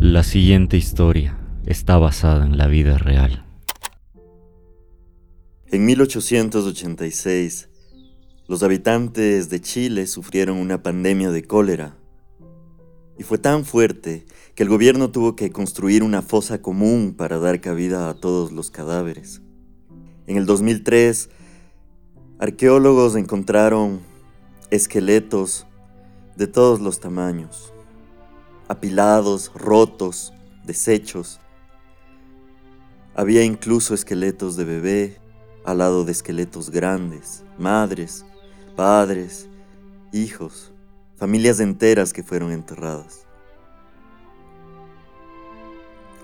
La 0.00 0.22
siguiente 0.22 0.78
historia 0.78 1.38
está 1.66 1.98
basada 1.98 2.46
en 2.46 2.56
la 2.56 2.68
vida 2.68 2.96
real. 2.96 3.44
En 5.66 5.84
1886, 5.84 7.68
los 8.48 8.62
habitantes 8.62 9.50
de 9.50 9.60
Chile 9.60 10.06
sufrieron 10.06 10.56
una 10.56 10.82
pandemia 10.82 11.30
de 11.30 11.44
cólera. 11.44 11.98
Y 13.18 13.24
fue 13.24 13.36
tan 13.36 13.66
fuerte 13.66 14.24
que 14.54 14.62
el 14.62 14.70
gobierno 14.70 15.10
tuvo 15.10 15.36
que 15.36 15.50
construir 15.50 16.02
una 16.02 16.22
fosa 16.22 16.62
común 16.62 17.14
para 17.14 17.38
dar 17.38 17.60
cabida 17.60 18.08
a 18.08 18.14
todos 18.14 18.52
los 18.52 18.70
cadáveres. 18.70 19.42
En 20.26 20.38
el 20.38 20.46
2003, 20.46 21.28
arqueólogos 22.38 23.16
encontraron 23.16 24.00
esqueletos 24.70 25.66
de 26.38 26.46
todos 26.46 26.80
los 26.80 27.00
tamaños 27.00 27.74
apilados, 28.70 29.50
rotos, 29.52 30.32
deshechos. 30.64 31.40
Había 33.16 33.42
incluso 33.42 33.94
esqueletos 33.94 34.56
de 34.56 34.64
bebé 34.64 35.20
al 35.64 35.78
lado 35.78 36.04
de 36.04 36.12
esqueletos 36.12 36.70
grandes, 36.70 37.42
madres, 37.58 38.24
padres, 38.76 39.48
hijos, 40.12 40.72
familias 41.16 41.58
enteras 41.58 42.12
que 42.12 42.22
fueron 42.22 42.52
enterradas. 42.52 43.26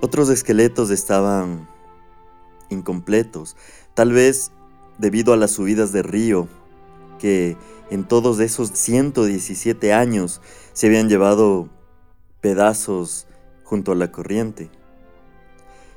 Otros 0.00 0.28
esqueletos 0.28 0.90
estaban 0.90 1.68
incompletos, 2.70 3.56
tal 3.94 4.12
vez 4.12 4.52
debido 4.98 5.32
a 5.32 5.36
las 5.36 5.50
subidas 5.50 5.90
de 5.90 6.04
río 6.04 6.46
que 7.18 7.56
en 7.90 8.04
todos 8.04 8.38
esos 8.38 8.68
117 8.68 9.92
años 9.92 10.40
se 10.74 10.86
habían 10.86 11.08
llevado 11.08 11.70
pedazos 12.40 13.26
junto 13.64 13.92
a 13.92 13.94
la 13.94 14.12
corriente. 14.12 14.70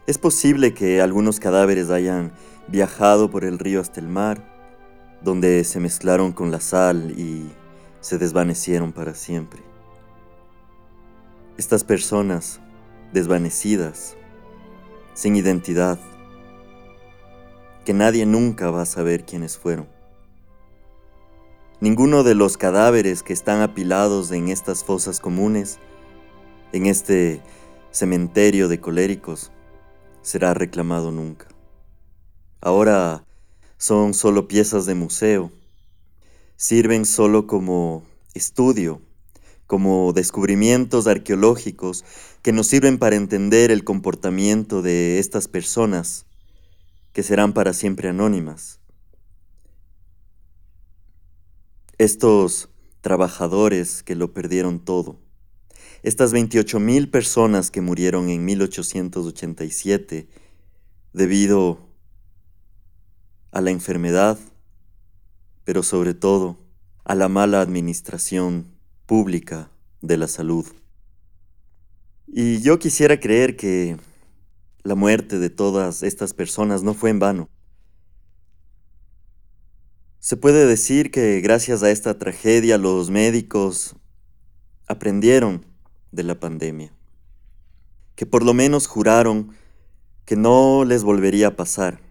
Es 0.07 0.17
posible 0.17 0.73
que 0.73 1.01
algunos 1.01 1.39
cadáveres 1.39 1.89
hayan 1.91 2.31
viajado 2.67 3.29
por 3.29 3.43
el 3.43 3.59
río 3.59 3.79
hasta 3.79 3.99
el 3.99 4.07
mar, 4.07 4.43
donde 5.21 5.63
se 5.63 5.79
mezclaron 5.79 6.31
con 6.31 6.51
la 6.51 6.59
sal 6.59 7.11
y 7.17 7.49
se 8.01 8.17
desvanecieron 8.17 8.91
para 8.91 9.13
siempre. 9.13 9.61
Estas 11.57 11.83
personas, 11.83 12.59
desvanecidas, 13.13 14.15
sin 15.13 15.35
identidad, 15.35 15.99
que 17.85 17.93
nadie 17.93 18.25
nunca 18.25 18.71
va 18.71 18.83
a 18.83 18.85
saber 18.85 19.25
quiénes 19.25 19.57
fueron. 19.57 19.87
Ninguno 21.81 22.23
de 22.23 22.35
los 22.35 22.57
cadáveres 22.57 23.23
que 23.23 23.33
están 23.33 23.61
apilados 23.61 24.31
en 24.31 24.49
estas 24.49 24.83
fosas 24.83 25.19
comunes 25.19 25.79
en 26.71 26.85
este 26.85 27.41
cementerio 27.91 28.67
de 28.67 28.79
coléricos 28.79 29.51
será 30.21 30.53
reclamado 30.53 31.11
nunca. 31.11 31.47
Ahora 32.61 33.25
son 33.77 34.13
solo 34.13 34.47
piezas 34.47 34.85
de 34.85 34.95
museo, 34.95 35.51
sirven 36.55 37.05
solo 37.05 37.47
como 37.47 38.03
estudio, 38.33 39.01
como 39.65 40.13
descubrimientos 40.13 41.07
arqueológicos 41.07 42.03
que 42.41 42.51
nos 42.51 42.67
sirven 42.67 42.97
para 42.97 43.15
entender 43.15 43.71
el 43.71 43.83
comportamiento 43.83 44.81
de 44.81 45.19
estas 45.19 45.47
personas 45.47 46.25
que 47.13 47.23
serán 47.23 47.53
para 47.53 47.73
siempre 47.73 48.09
anónimas. 48.09 48.79
Estos 51.97 52.69
trabajadores 53.01 54.03
que 54.03 54.15
lo 54.15 54.33
perdieron 54.33 54.79
todo 54.79 55.17
estas 56.03 56.31
28 56.31 56.79
mil 56.79 57.09
personas 57.09 57.71
que 57.71 57.81
murieron 57.81 58.29
en 58.29 58.45
1887 58.45 60.29
debido 61.13 61.79
a 63.51 63.61
la 63.61 63.71
enfermedad, 63.71 64.37
pero 65.63 65.83
sobre 65.83 66.13
todo 66.13 66.57
a 67.03 67.15
la 67.15 67.27
mala 67.27 67.61
administración 67.61 68.67
pública 69.05 69.71
de 70.01 70.17
la 70.17 70.27
salud. 70.27 70.65
Y 72.27 72.61
yo 72.61 72.77
quisiera 72.79 73.19
creer 73.19 73.55
que 73.55 73.97
la 74.83 74.95
muerte 74.95 75.39
de 75.39 75.49
todas 75.49 76.03
estas 76.03 76.33
personas 76.33 76.83
no 76.83 76.93
fue 76.93 77.09
en 77.09 77.19
vano. 77.19 77.49
Se 80.19 80.37
puede 80.37 80.65
decir 80.65 81.11
que 81.11 81.41
gracias 81.41 81.81
a 81.81 81.91
esta 81.91 82.17
tragedia 82.17 82.77
los 82.77 83.09
médicos 83.09 83.95
aprendieron 84.87 85.68
de 86.11 86.23
la 86.23 86.39
pandemia, 86.39 86.91
que 88.15 88.25
por 88.25 88.43
lo 88.43 88.53
menos 88.53 88.87
juraron 88.87 89.51
que 90.25 90.35
no 90.35 90.85
les 90.85 91.03
volvería 91.03 91.47
a 91.47 91.55
pasar. 91.55 92.01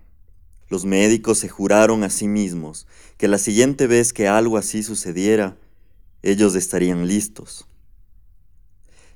Los 0.68 0.84
médicos 0.84 1.38
se 1.38 1.48
juraron 1.48 2.04
a 2.04 2.10
sí 2.10 2.28
mismos 2.28 2.86
que 3.16 3.28
la 3.28 3.38
siguiente 3.38 3.86
vez 3.86 4.12
que 4.12 4.28
algo 4.28 4.58
así 4.58 4.82
sucediera, 4.82 5.56
ellos 6.22 6.54
estarían 6.54 7.06
listos. 7.06 7.66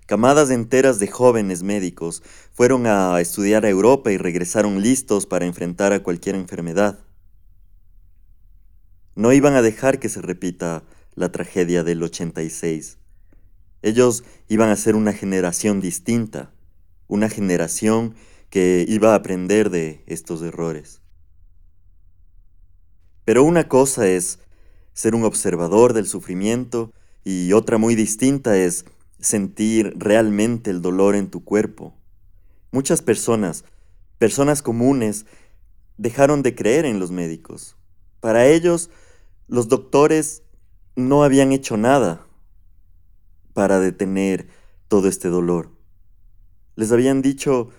Camadas 0.07 0.51
enteras 0.51 0.99
de 0.99 1.09
jóvenes 1.09 1.63
médicos 1.63 2.23
fueron 2.53 2.87
a 2.87 3.21
estudiar 3.21 3.65
a 3.65 3.71
Europa 3.71 4.13
y 4.13 4.19
regresaron 4.19 4.83
listos 4.83 5.27
para 5.27 5.47
enfrentar 5.47 5.93
a 5.93 6.03
cualquier 6.03 6.35
enfermedad. 6.35 6.99
No 9.15 9.33
iban 9.33 9.55
a 9.55 9.63
dejar 9.63 10.01
que 10.01 10.09
se 10.09 10.21
repita 10.21 10.85
la 11.15 11.31
tragedia 11.31 11.85
del 11.85 12.03
86. 12.03 12.99
Ellos 13.83 14.25
iban 14.49 14.71
a 14.71 14.77
ser 14.77 14.95
una 14.95 15.13
generación 15.13 15.81
distinta, 15.81 16.53
una 17.09 17.29
generación 17.29 18.15
que 18.49 18.85
iba 18.89 19.13
a 19.13 19.17
aprender 19.17 19.71
de 19.71 20.03
estos 20.07 20.41
errores. 20.43 21.01
Pero 23.25 23.45
una 23.45 23.69
cosa 23.69 24.07
es 24.07 24.39
ser 24.93 25.15
un 25.15 25.25
observador 25.25 25.93
del 25.93 26.07
sufrimiento 26.07 26.93
y 27.25 27.53
otra 27.53 27.79
muy 27.79 27.95
distinta 27.95 28.57
es 28.57 28.85
sentir 29.19 29.95
realmente 29.97 30.71
el 30.71 30.83
dolor 30.83 31.15
en 31.15 31.31
tu 31.31 31.45
cuerpo. 31.45 31.95
Muchas 32.73 33.03
personas, 33.03 33.65
personas 34.19 34.63
comunes, 34.63 35.27
dejaron 35.97 36.43
de 36.43 36.55
creer 36.55 36.85
en 36.85 36.99
los 36.99 37.11
médicos. 37.11 37.77
Para 38.21 38.47
ellos, 38.47 38.91
los 39.49 39.69
doctores 39.69 40.43
no 40.97 41.25
habían 41.25 41.53
hecho 41.53 41.77
nada, 41.77 42.27
para 43.53 43.81
detener 43.81 44.49
todo 44.89 45.09
este 45.09 45.29
dolor. 45.29 45.71
Les 46.77 46.93
habían 46.93 47.23
dicho 47.23 47.71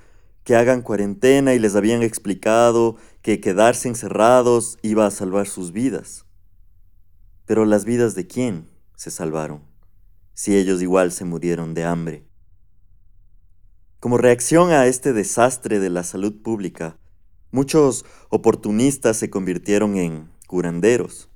que 0.43 0.55
hagan 0.55 0.81
cuarentena 0.81 1.53
y 1.53 1.59
les 1.59 1.75
habían 1.75 2.03
explicado 2.03 2.97
que 3.21 3.39
quedarse 3.39 3.87
encerrados 3.87 4.77
iba 4.81 5.05
a 5.05 5.11
salvar 5.11 5.47
sus 5.47 5.71
vidas. 5.71 6.25
Pero 7.45 7.65
las 7.65 7.85
vidas 7.85 8.15
de 8.15 8.27
quién 8.27 8.69
se 8.95 9.11
salvaron, 9.11 9.63
si 10.33 10.55
ellos 10.55 10.81
igual 10.81 11.11
se 11.11 11.25
murieron 11.25 11.73
de 11.73 11.85
hambre. 11.85 12.27
Como 13.99 14.17
reacción 14.17 14.71
a 14.71 14.85
este 14.85 15.13
desastre 15.13 15.79
de 15.79 15.89
la 15.89 16.03
salud 16.03 16.41
pública, 16.41 16.97
muchos 17.51 18.05
oportunistas 18.29 19.15
se 19.17 19.29
convirtieron 19.29 19.95
en 19.95 20.29
curanderos. 20.47 21.29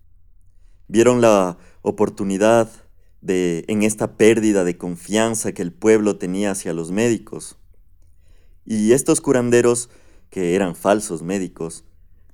Vieron 0.89 1.21
la 1.21 1.57
oportunidad 1.81 2.69
de, 3.21 3.65
en 3.67 3.83
esta 3.83 4.17
pérdida 4.17 4.63
de 4.63 4.77
confianza 4.77 5.51
que 5.51 5.61
el 5.61 5.71
pueblo 5.71 6.17
tenía 6.17 6.51
hacia 6.51 6.73
los 6.73 6.91
médicos. 6.91 7.57
Y 8.65 8.91
estos 8.91 9.21
curanderos, 9.21 9.89
que 10.29 10.55
eran 10.55 10.75
falsos 10.75 11.21
médicos, 11.23 11.85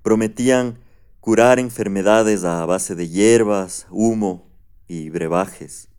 prometían 0.02 0.80
curar 1.20 1.60
enfermedades 1.60 2.44
a 2.44 2.66
base 2.66 2.96
de 2.96 3.08
hierbas, 3.08 3.88
humo 3.90 4.50
y 4.88 5.10
brebajes. 5.10 5.90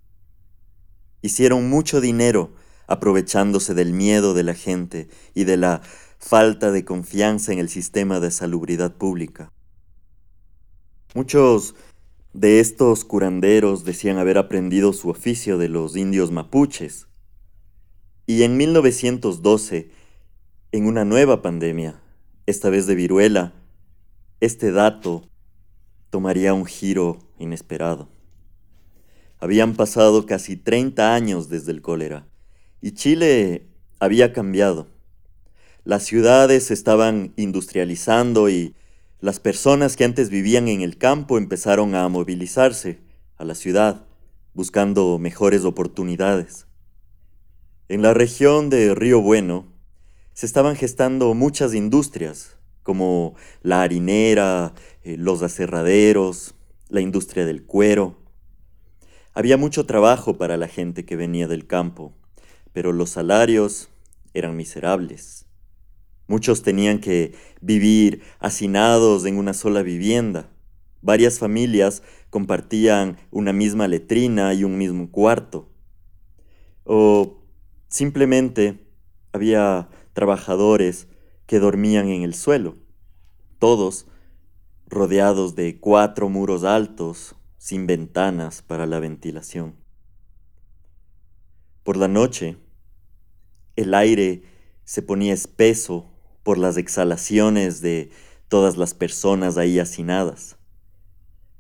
Hicieron 1.23 1.71
mucho 1.71 2.01
dinero 2.01 2.53
aprovechándose 2.87 3.73
del 3.75 3.93
miedo 3.93 4.35
de 4.35 4.43
la 4.43 4.55
gente 4.55 5.09
y 5.35 5.45
de 5.45 5.57
la 5.57 5.81
falta 6.19 6.71
de 6.71 6.85
confianza 6.85 7.53
en 7.53 7.59
el 7.59 7.69
sistema 7.69 8.21
de 8.21 8.31
salubridad 8.31 8.95
pública. 8.97 9.51
Muchos 11.15 11.75
de 12.35 12.59
estos 12.59 13.05
curanderos 13.05 13.85
decían 13.85 14.19
haber 14.19 14.39
aprendido 14.39 14.93
su 14.93 15.09
oficio 15.09 15.57
de 15.57 15.69
los 15.69 15.97
indios 15.97 16.33
mapuches. 16.33 17.07
Y 18.27 18.43
en 18.43 18.57
1912, 18.57 19.91
en 20.73 20.87
una 20.87 21.05
nueva 21.05 21.43
pandemia, 21.43 22.03
esta 22.47 22.71
vez 22.71 22.89
de 22.89 22.97
viruela, 22.97 23.53
este 24.41 24.73
dato 24.73 25.29
tomaría 26.11 26.55
un 26.55 26.67
giro 26.67 27.21
inesperado. 27.39 28.09
Habían 29.39 29.75
pasado 29.75 30.27
casi 30.27 30.57
30 30.57 31.15
años 31.15 31.49
desde 31.49 31.71
el 31.71 31.83
cólera 31.83 32.27
y 32.81 32.93
Chile 32.93 33.69
había 34.01 34.33
cambiado. 34.33 34.89
Las 35.85 36.03
ciudades 36.03 36.73
estaban 36.73 37.33
industrializando 37.37 38.49
y 38.49 38.75
las 39.25 39.41
personas 39.41 39.97
que 39.97 40.05
antes 40.05 40.29
vivían 40.29 40.69
en 40.69 40.83
el 40.83 40.99
campo 40.99 41.39
empezaron 41.39 41.95
a 41.95 42.07
movilizarse 42.11 43.01
a 43.39 43.45
la 43.47 43.55
ciudad, 43.55 44.05
buscando 44.53 45.19
mejores 45.19 45.65
oportunidades. 45.65 46.67
En 47.89 48.03
la 48.03 48.13
región 48.13 48.69
de 48.69 48.95
Río 48.95 49.23
Bueno 49.23 49.65
se 50.35 50.45
estaban 50.45 50.77
gestando 50.77 51.33
muchas 51.33 51.73
industrias, 51.73 52.59
como 52.83 53.35
la 53.63 53.81
harinera, 53.81 54.75
eh, 55.05 55.17
los 55.17 55.41
aserraderos, 55.41 56.55
la 56.91 57.01
industria 57.01 57.47
del 57.47 57.65
cuero. 57.65 58.19
Había 59.33 59.57
mucho 59.57 59.87
trabajo 59.87 60.37
para 60.37 60.59
la 60.59 60.69
gente 60.69 61.07
que 61.07 61.17
venía 61.17 61.49
del 61.49 61.67
campo, 61.67 62.13
pero 62.75 62.93
los 62.93 63.09
salarios 63.09 63.89
eran 64.35 64.55
miserables. 64.55 65.44
Muchos 66.27 66.63
tenían 66.63 67.01
que 67.01 67.35
vivir 67.61 68.23
hacinados 68.39 69.27
en 69.27 69.37
una 69.37 69.53
sola 69.53 69.83
vivienda. 69.83 70.49
Varias 71.03 71.39
familias 71.39 72.03
compartían 72.31 73.19
una 73.31 73.53
misma 73.53 73.89
letrina 73.89 74.55
y 74.55 74.65
un 74.65 74.79
mismo 74.79 75.11
cuarto. 75.11 75.69
O 76.85 77.43
simplemente 77.89 78.87
había 79.33 79.91
trabajadores 80.15 81.09
que 81.47 81.59
dormían 81.59 82.09
en 82.09 82.23
el 82.23 82.35
suelo, 82.35 82.77
todos 83.59 84.07
rodeados 84.87 85.55
de 85.57 85.79
cuatro 85.79 86.29
muros 86.29 86.65
altos, 86.65 87.35
sin 87.59 87.87
ventanas 87.87 88.63
para 88.63 88.87
la 88.87 88.99
ventilación. 88.99 89.75
Por 91.83 91.97
la 91.97 92.09
noche, 92.09 92.57
el 93.77 93.93
aire 93.93 94.43
se 94.85 95.03
ponía 95.03 95.35
espeso 95.35 96.14
por 96.45 96.59
las 96.59 96.77
exhalaciones 96.77 97.81
de 97.81 98.11
todas 98.49 98.77
las 98.77 98.95
personas 98.95 99.57
ahí 99.57 99.81
hacinadas. 99.81 100.57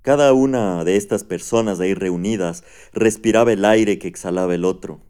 Cada 0.02 0.32
una 0.34 0.84
de 0.84 0.96
estas 0.96 1.24
personas 1.24 1.80
ahí 1.80 1.94
reunidas 1.94 2.62
respiraba 2.92 3.52
el 3.52 3.64
aire 3.64 3.98
que 3.98 4.06
exhalaba 4.06 4.54
el 4.54 4.64
otro. 4.64 5.00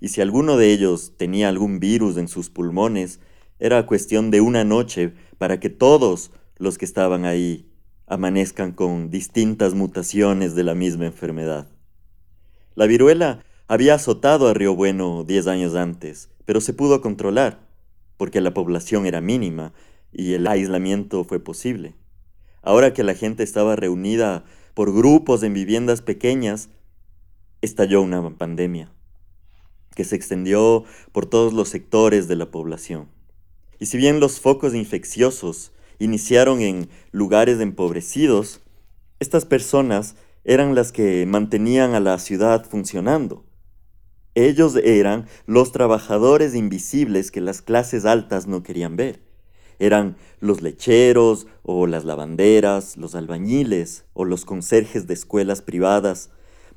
Y 0.00 0.08
si 0.08 0.20
alguno 0.20 0.56
de 0.56 0.72
ellos 0.72 1.12
tenía 1.16 1.48
algún 1.48 1.80
virus 1.80 2.16
en 2.16 2.28
sus 2.28 2.48
pulmones, 2.48 3.20
era 3.58 3.84
cuestión 3.84 4.30
de 4.30 4.40
una 4.40 4.64
noche 4.64 5.12
para 5.38 5.60
que 5.60 5.70
todos 5.70 6.30
los 6.56 6.78
que 6.78 6.84
estaban 6.84 7.24
ahí 7.24 7.68
amanezcan 8.06 8.72
con 8.72 9.10
distintas 9.10 9.74
mutaciones 9.74 10.54
de 10.54 10.62
la 10.62 10.74
misma 10.74 11.06
enfermedad. 11.06 11.68
La 12.76 12.86
viruela 12.86 13.44
había 13.66 13.94
azotado 13.94 14.48
a 14.48 14.54
Río 14.54 14.76
Bueno 14.76 15.24
diez 15.24 15.48
años 15.48 15.74
antes, 15.74 16.30
pero 16.44 16.60
se 16.60 16.72
pudo 16.74 17.00
controlar 17.00 17.71
porque 18.22 18.40
la 18.40 18.54
población 18.54 19.04
era 19.04 19.20
mínima 19.20 19.72
y 20.12 20.34
el 20.34 20.46
aislamiento 20.46 21.24
fue 21.24 21.40
posible. 21.40 21.96
Ahora 22.62 22.94
que 22.94 23.02
la 23.02 23.16
gente 23.16 23.42
estaba 23.42 23.74
reunida 23.74 24.44
por 24.74 24.94
grupos 24.94 25.42
en 25.42 25.54
viviendas 25.54 26.02
pequeñas, 26.02 26.68
estalló 27.62 28.00
una 28.00 28.30
pandemia 28.38 28.92
que 29.96 30.04
se 30.04 30.14
extendió 30.14 30.84
por 31.10 31.26
todos 31.26 31.52
los 31.52 31.68
sectores 31.68 32.28
de 32.28 32.36
la 32.36 32.48
población. 32.52 33.08
Y 33.80 33.86
si 33.86 33.96
bien 33.96 34.20
los 34.20 34.38
focos 34.38 34.72
infecciosos 34.72 35.72
iniciaron 35.98 36.60
en 36.60 36.90
lugares 37.10 37.58
empobrecidos, 37.58 38.60
estas 39.18 39.46
personas 39.46 40.14
eran 40.44 40.76
las 40.76 40.92
que 40.92 41.26
mantenían 41.26 41.96
a 41.96 41.98
la 41.98 42.16
ciudad 42.20 42.64
funcionando. 42.70 43.44
Ellos 44.34 44.76
eran 44.76 45.26
los 45.46 45.72
trabajadores 45.72 46.54
invisibles 46.54 47.30
que 47.30 47.42
las 47.42 47.60
clases 47.60 48.06
altas 48.06 48.46
no 48.46 48.62
querían 48.62 48.96
ver. 48.96 49.22
Eran 49.78 50.16
los 50.40 50.62
lecheros 50.62 51.46
o 51.62 51.86
las 51.86 52.04
lavanderas, 52.04 52.96
los 52.96 53.14
albañiles 53.14 54.06
o 54.14 54.24
los 54.24 54.44
conserjes 54.46 55.06
de 55.06 55.14
escuelas 55.14 55.60
privadas. 55.60 56.30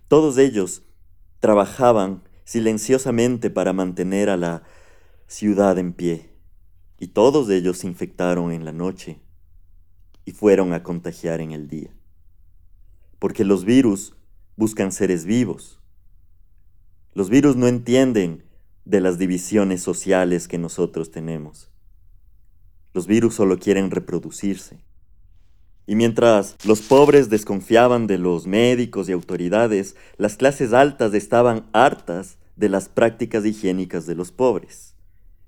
Todos 0.09 0.37
ellos 0.37 0.83
trabajaban 1.39 2.23
silenciosamente 2.43 3.49
para 3.49 3.71
mantener 3.71 4.29
a 4.29 4.37
la 4.37 4.63
ciudad 5.27 5.77
en 5.77 5.93
pie. 5.93 6.31
Y 6.99 7.07
todos 7.07 7.49
ellos 7.49 7.77
se 7.79 7.87
infectaron 7.87 8.51
en 8.51 8.65
la 8.65 8.73
noche 8.73 9.19
y 10.25 10.31
fueron 10.31 10.73
a 10.73 10.83
contagiar 10.83 11.39
en 11.39 11.51
el 11.51 11.69
día. 11.69 11.91
Porque 13.19 13.45
los 13.45 13.63
virus 13.63 14.13
buscan 14.57 14.91
seres 14.91 15.25
vivos 15.25 15.79
los 17.15 17.29
virus 17.29 17.55
no 17.55 17.67
entienden 17.67 18.43
de 18.83 18.99
las 18.99 19.17
divisiones 19.17 19.81
sociales 19.81 20.49
que 20.49 20.57
nosotros 20.57 21.11
tenemos. 21.11 21.71
Los 22.93 23.07
virus 23.07 23.35
solo 23.35 23.57
quieren 23.57 23.89
reproducirse. 23.89 24.83
Y 25.87 25.95
mientras 25.95 26.57
los 26.65 26.81
pobres 26.81 27.29
desconfiaban 27.29 28.05
de 28.05 28.17
los 28.17 28.47
médicos 28.47 29.07
y 29.07 29.13
autoridades, 29.13 29.95
las 30.17 30.35
clases 30.35 30.73
altas 30.73 31.13
estaban 31.13 31.67
hartas 31.71 32.37
de 32.57 32.67
las 32.67 32.89
prácticas 32.89 33.45
higiénicas 33.45 34.05
de 34.05 34.15
los 34.15 34.33
pobres. 34.33 34.93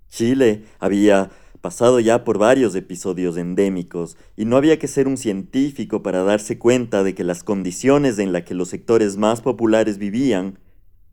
Chile 0.08 0.64
había 0.80 1.32
pasado 1.60 2.00
ya 2.00 2.24
por 2.24 2.38
varios 2.38 2.76
episodios 2.76 3.36
endémicos 3.36 4.16
y 4.38 4.46
no 4.46 4.56
había 4.56 4.80
que 4.80 4.88
ser 4.88 5.06
un 5.06 5.18
científico 5.18 6.02
para 6.02 6.24
darse 6.24 6.58
cuenta 6.58 7.04
de 7.04 7.14
que 7.14 7.26
las 7.26 7.44
condiciones 7.44 8.20
en 8.20 8.32
las 8.32 8.44
que 8.44 8.54
los 8.54 8.70
sectores 8.70 9.18
más 9.18 9.42
populares 9.42 9.98
vivían 9.98 10.60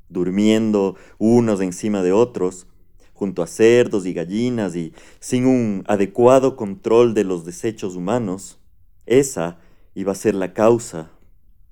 durmiendo 0.08 0.96
unos 1.18 1.60
encima 1.60 2.02
de 2.02 2.12
otros, 2.12 2.66
junto 3.12 3.42
a 3.42 3.46
cerdos 3.46 4.06
y 4.06 4.12
gallinas 4.12 4.76
y 4.76 4.92
sin 5.20 5.46
un 5.46 5.84
adecuado 5.86 6.56
control 6.56 7.14
de 7.14 7.24
los 7.24 7.44
desechos 7.44 7.94
humanos, 7.94 8.58
esa 9.06 9.58
iba 9.94 10.12
a 10.12 10.16
ser 10.16 10.34
la 10.34 10.52
causa 10.52 11.10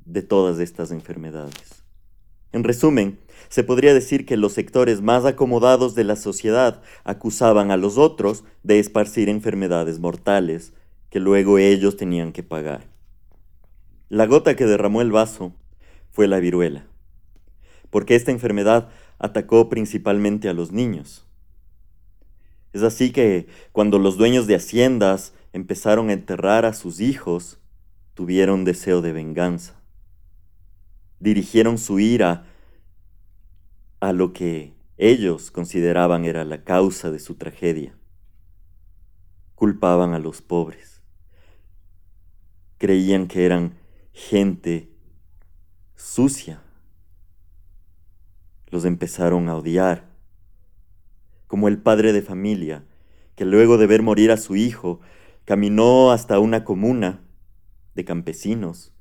de 0.04 0.22
todas 0.22 0.60
estas 0.60 0.92
enfermedades. 0.92 1.84
En 2.52 2.64
resumen, 2.64 3.18
se 3.48 3.64
podría 3.64 3.92
decir 3.92 4.24
que 4.24 4.36
los 4.36 4.52
sectores 4.52 5.02
más 5.02 5.24
acomodados 5.24 5.94
de 5.94 6.04
la 6.04 6.16
sociedad 6.16 6.82
acusaban 7.02 7.70
a 7.70 7.76
los 7.76 7.98
otros 7.98 8.44
de 8.62 8.78
esparcir 8.78 9.28
enfermedades 9.28 9.98
mortales 9.98 10.72
que 11.10 11.18
luego 11.18 11.58
ellos 11.58 11.96
tenían 11.96 12.32
que 12.32 12.42
pagar. 12.42 12.86
La 14.08 14.26
gota 14.26 14.54
que 14.54 14.66
derramó 14.66 15.02
el 15.02 15.10
vaso 15.10 15.54
fue 16.10 16.28
la 16.28 16.38
viruela 16.38 16.91
porque 17.92 18.14
esta 18.14 18.30
enfermedad 18.30 18.88
atacó 19.18 19.68
principalmente 19.68 20.48
a 20.48 20.54
los 20.54 20.72
niños. 20.72 21.26
Es 22.72 22.82
así 22.82 23.12
que 23.12 23.48
cuando 23.70 23.98
los 23.98 24.16
dueños 24.16 24.46
de 24.46 24.54
haciendas 24.54 25.34
empezaron 25.52 26.08
a 26.08 26.14
enterrar 26.14 26.64
a 26.64 26.72
sus 26.72 27.00
hijos, 27.00 27.60
tuvieron 28.14 28.64
deseo 28.64 29.02
de 29.02 29.12
venganza. 29.12 29.78
Dirigieron 31.20 31.76
su 31.76 32.00
ira 32.00 32.46
a 34.00 34.14
lo 34.14 34.32
que 34.32 34.72
ellos 34.96 35.50
consideraban 35.50 36.24
era 36.24 36.46
la 36.46 36.64
causa 36.64 37.10
de 37.10 37.18
su 37.18 37.34
tragedia. 37.34 37.94
Culpaban 39.54 40.14
a 40.14 40.18
los 40.18 40.40
pobres. 40.40 41.02
Creían 42.78 43.28
que 43.28 43.44
eran 43.44 43.74
gente 44.14 44.88
sucia 45.94 46.61
los 48.72 48.86
empezaron 48.86 49.50
a 49.50 49.56
odiar, 49.56 50.08
como 51.46 51.68
el 51.68 51.76
padre 51.76 52.14
de 52.14 52.22
familia, 52.22 52.84
que 53.36 53.44
luego 53.44 53.76
de 53.76 53.86
ver 53.86 54.00
morir 54.02 54.32
a 54.32 54.38
su 54.38 54.56
hijo, 54.56 55.00
caminó 55.44 56.10
hasta 56.10 56.38
una 56.38 56.64
comuna 56.64 57.20
de 57.94 58.06
campesinos, 58.06 58.94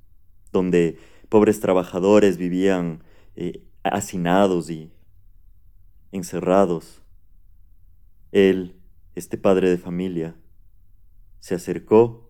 donde 0.51 0.99
pobres 1.29 1.61
trabajadores 1.61 2.35
vivían 2.35 3.01
eh, 3.37 3.63
hacinados 3.83 4.69
y 4.69 4.91
encerrados. 6.11 7.01
Él, 8.33 8.75
este 9.15 9.37
padre 9.37 9.69
de 9.69 9.77
familia, 9.77 10.35
se 11.39 11.55
acercó 11.55 12.29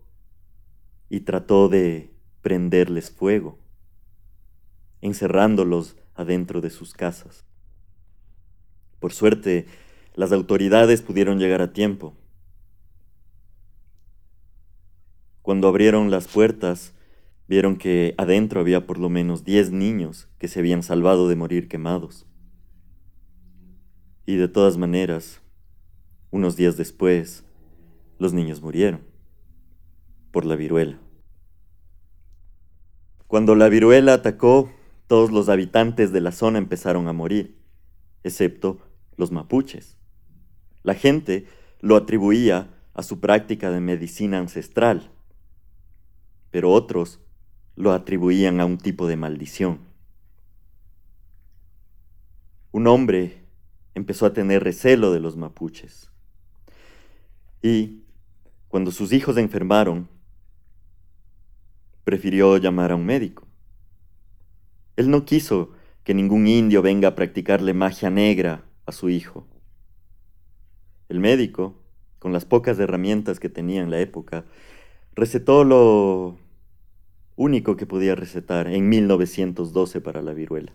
y 1.08 1.20
trató 1.20 1.68
de 1.68 2.14
prenderles 2.40 3.10
fuego, 3.10 3.58
encerrándolos 5.00 5.96
adentro 6.14 6.60
de 6.60 6.70
sus 6.70 6.94
casas. 6.94 7.44
Por 9.00 9.12
suerte, 9.12 9.66
las 10.14 10.32
autoridades 10.32 11.02
pudieron 11.02 11.38
llegar 11.38 11.62
a 11.62 11.72
tiempo. 11.72 12.14
Cuando 15.42 15.68
abrieron 15.68 16.10
las 16.10 16.28
puertas, 16.28 16.94
vieron 17.48 17.76
que 17.76 18.14
adentro 18.16 18.60
había 18.60 18.86
por 18.86 18.98
lo 18.98 19.08
menos 19.08 19.44
diez 19.44 19.70
niños 19.70 20.28
que 20.38 20.48
se 20.48 20.60
habían 20.60 20.82
salvado 20.82 21.28
de 21.28 21.36
morir 21.36 21.68
quemados. 21.68 22.26
Y 24.24 24.36
de 24.36 24.48
todas 24.48 24.76
maneras, 24.76 25.42
unos 26.30 26.56
días 26.56 26.76
después, 26.76 27.44
los 28.18 28.32
niños 28.32 28.62
murieron 28.62 29.00
por 30.30 30.46
la 30.46 30.56
viruela. 30.56 30.98
Cuando 33.26 33.54
la 33.54 33.68
viruela 33.68 34.14
atacó, 34.14 34.70
todos 35.12 35.30
los 35.30 35.50
habitantes 35.50 36.10
de 36.10 36.22
la 36.22 36.32
zona 36.32 36.56
empezaron 36.56 37.06
a 37.06 37.12
morir, 37.12 37.58
excepto 38.24 38.78
los 39.18 39.30
mapuches. 39.30 39.98
La 40.84 40.94
gente 40.94 41.46
lo 41.80 41.96
atribuía 41.96 42.70
a 42.94 43.02
su 43.02 43.20
práctica 43.20 43.70
de 43.70 43.80
medicina 43.80 44.38
ancestral, 44.38 45.10
pero 46.50 46.72
otros 46.72 47.20
lo 47.76 47.92
atribuían 47.92 48.58
a 48.58 48.64
un 48.64 48.78
tipo 48.78 49.06
de 49.06 49.16
maldición. 49.16 49.80
Un 52.70 52.86
hombre 52.86 53.44
empezó 53.94 54.24
a 54.24 54.32
tener 54.32 54.64
recelo 54.64 55.12
de 55.12 55.20
los 55.20 55.36
mapuches. 55.36 56.10
Y 57.60 58.04
cuando 58.68 58.90
sus 58.90 59.12
hijos 59.12 59.36
enfermaron, 59.36 60.08
prefirió 62.02 62.56
llamar 62.56 62.92
a 62.92 62.96
un 62.96 63.04
médico. 63.04 63.51
Él 65.02 65.10
no 65.10 65.24
quiso 65.24 65.70
que 66.04 66.14
ningún 66.14 66.46
indio 66.46 66.80
venga 66.80 67.08
a 67.08 67.14
practicarle 67.16 67.74
magia 67.74 68.08
negra 68.08 68.62
a 68.86 68.92
su 68.92 69.10
hijo. 69.10 69.44
El 71.08 71.18
médico, 71.18 71.74
con 72.20 72.32
las 72.32 72.44
pocas 72.44 72.78
herramientas 72.78 73.40
que 73.40 73.48
tenía 73.48 73.82
en 73.82 73.90
la 73.90 73.98
época, 73.98 74.44
recetó 75.16 75.64
lo 75.64 76.38
único 77.34 77.76
que 77.76 77.84
podía 77.84 78.14
recetar 78.14 78.68
en 78.68 78.88
1912 78.88 80.00
para 80.00 80.22
la 80.22 80.34
viruela. 80.34 80.72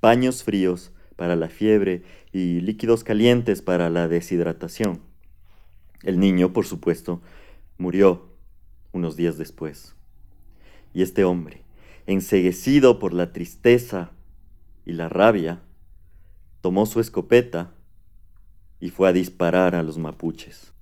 Paños 0.00 0.44
fríos 0.44 0.90
para 1.16 1.36
la 1.36 1.50
fiebre 1.50 2.04
y 2.32 2.60
líquidos 2.60 3.04
calientes 3.04 3.60
para 3.60 3.90
la 3.90 4.08
deshidratación. 4.08 5.02
El 6.02 6.18
niño, 6.18 6.54
por 6.54 6.64
supuesto, 6.64 7.20
murió 7.76 8.30
unos 8.92 9.14
días 9.14 9.36
después. 9.36 9.94
Y 10.94 11.02
este 11.02 11.24
hombre, 11.24 11.62
enseguecido 12.06 12.98
por 12.98 13.12
la 13.12 13.32
tristeza 13.32 14.10
y 14.84 14.92
la 14.92 15.08
rabia, 15.08 15.62
tomó 16.60 16.86
su 16.86 17.00
escopeta 17.00 17.72
y 18.80 18.90
fue 18.90 19.08
a 19.08 19.12
disparar 19.12 19.74
a 19.74 19.82
los 19.82 19.98
mapuches. 19.98 20.72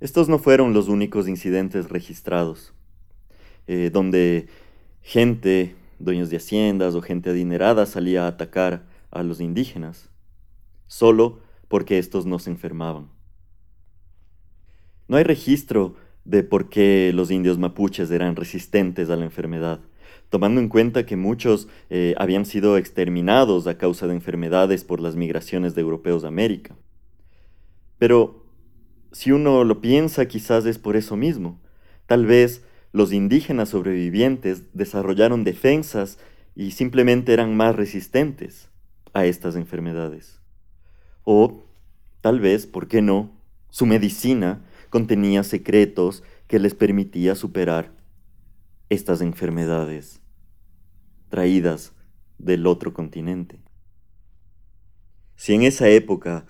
Estos 0.00 0.28
no 0.28 0.38
fueron 0.38 0.72
los 0.72 0.88
únicos 0.88 1.28
incidentes 1.28 1.88
registrados, 1.88 2.74
eh, 3.68 3.90
donde 3.92 4.48
gente, 5.00 5.76
dueños 5.98 6.28
de 6.28 6.38
haciendas 6.38 6.94
o 6.94 7.02
gente 7.02 7.30
adinerada 7.30 7.86
salía 7.86 8.24
a 8.24 8.28
atacar 8.28 8.84
a 9.10 9.22
los 9.22 9.40
indígenas, 9.40 10.10
solo 10.88 11.40
porque 11.68 11.98
estos 11.98 12.26
no 12.26 12.38
se 12.38 12.50
enfermaban. 12.50 13.10
No 15.08 15.16
hay 15.16 15.24
registro 15.24 15.94
de 16.24 16.42
por 16.42 16.68
qué 16.68 17.12
los 17.14 17.30
indios 17.30 17.58
mapuches 17.58 18.10
eran 18.10 18.36
resistentes 18.36 19.10
a 19.10 19.16
la 19.16 19.24
enfermedad, 19.24 19.80
tomando 20.28 20.60
en 20.60 20.68
cuenta 20.68 21.04
que 21.04 21.16
muchos 21.16 21.68
eh, 21.90 22.14
habían 22.16 22.46
sido 22.46 22.76
exterminados 22.76 23.66
a 23.66 23.78
causa 23.78 24.06
de 24.06 24.14
enfermedades 24.14 24.84
por 24.84 25.00
las 25.00 25.16
migraciones 25.16 25.74
de 25.74 25.80
europeos 25.80 26.24
a 26.24 26.28
América. 26.28 26.76
Pero 27.98 28.46
si 29.12 29.30
uno 29.30 29.64
lo 29.64 29.80
piensa, 29.80 30.26
quizás 30.26 30.64
es 30.66 30.78
por 30.78 30.96
eso 30.96 31.16
mismo. 31.16 31.60
Tal 32.06 32.26
vez 32.26 32.64
los 32.92 33.12
indígenas 33.12 33.70
sobrevivientes 33.70 34.64
desarrollaron 34.74 35.44
defensas 35.44 36.18
y 36.54 36.72
simplemente 36.72 37.32
eran 37.32 37.56
más 37.56 37.74
resistentes 37.76 38.70
a 39.12 39.24
estas 39.26 39.56
enfermedades. 39.56 40.40
O 41.24 41.62
tal 42.20 42.40
vez, 42.40 42.66
¿por 42.66 42.88
qué 42.88 43.02
no? 43.02 43.30
Su 43.70 43.86
medicina 43.86 44.64
contenía 44.92 45.42
secretos 45.42 46.22
que 46.48 46.58
les 46.58 46.74
permitía 46.74 47.34
superar 47.34 47.94
estas 48.90 49.22
enfermedades 49.22 50.20
traídas 51.30 51.94
del 52.36 52.66
otro 52.66 52.92
continente. 52.92 53.58
Si 55.34 55.54
en 55.54 55.62
esa 55.62 55.88
época 55.88 56.44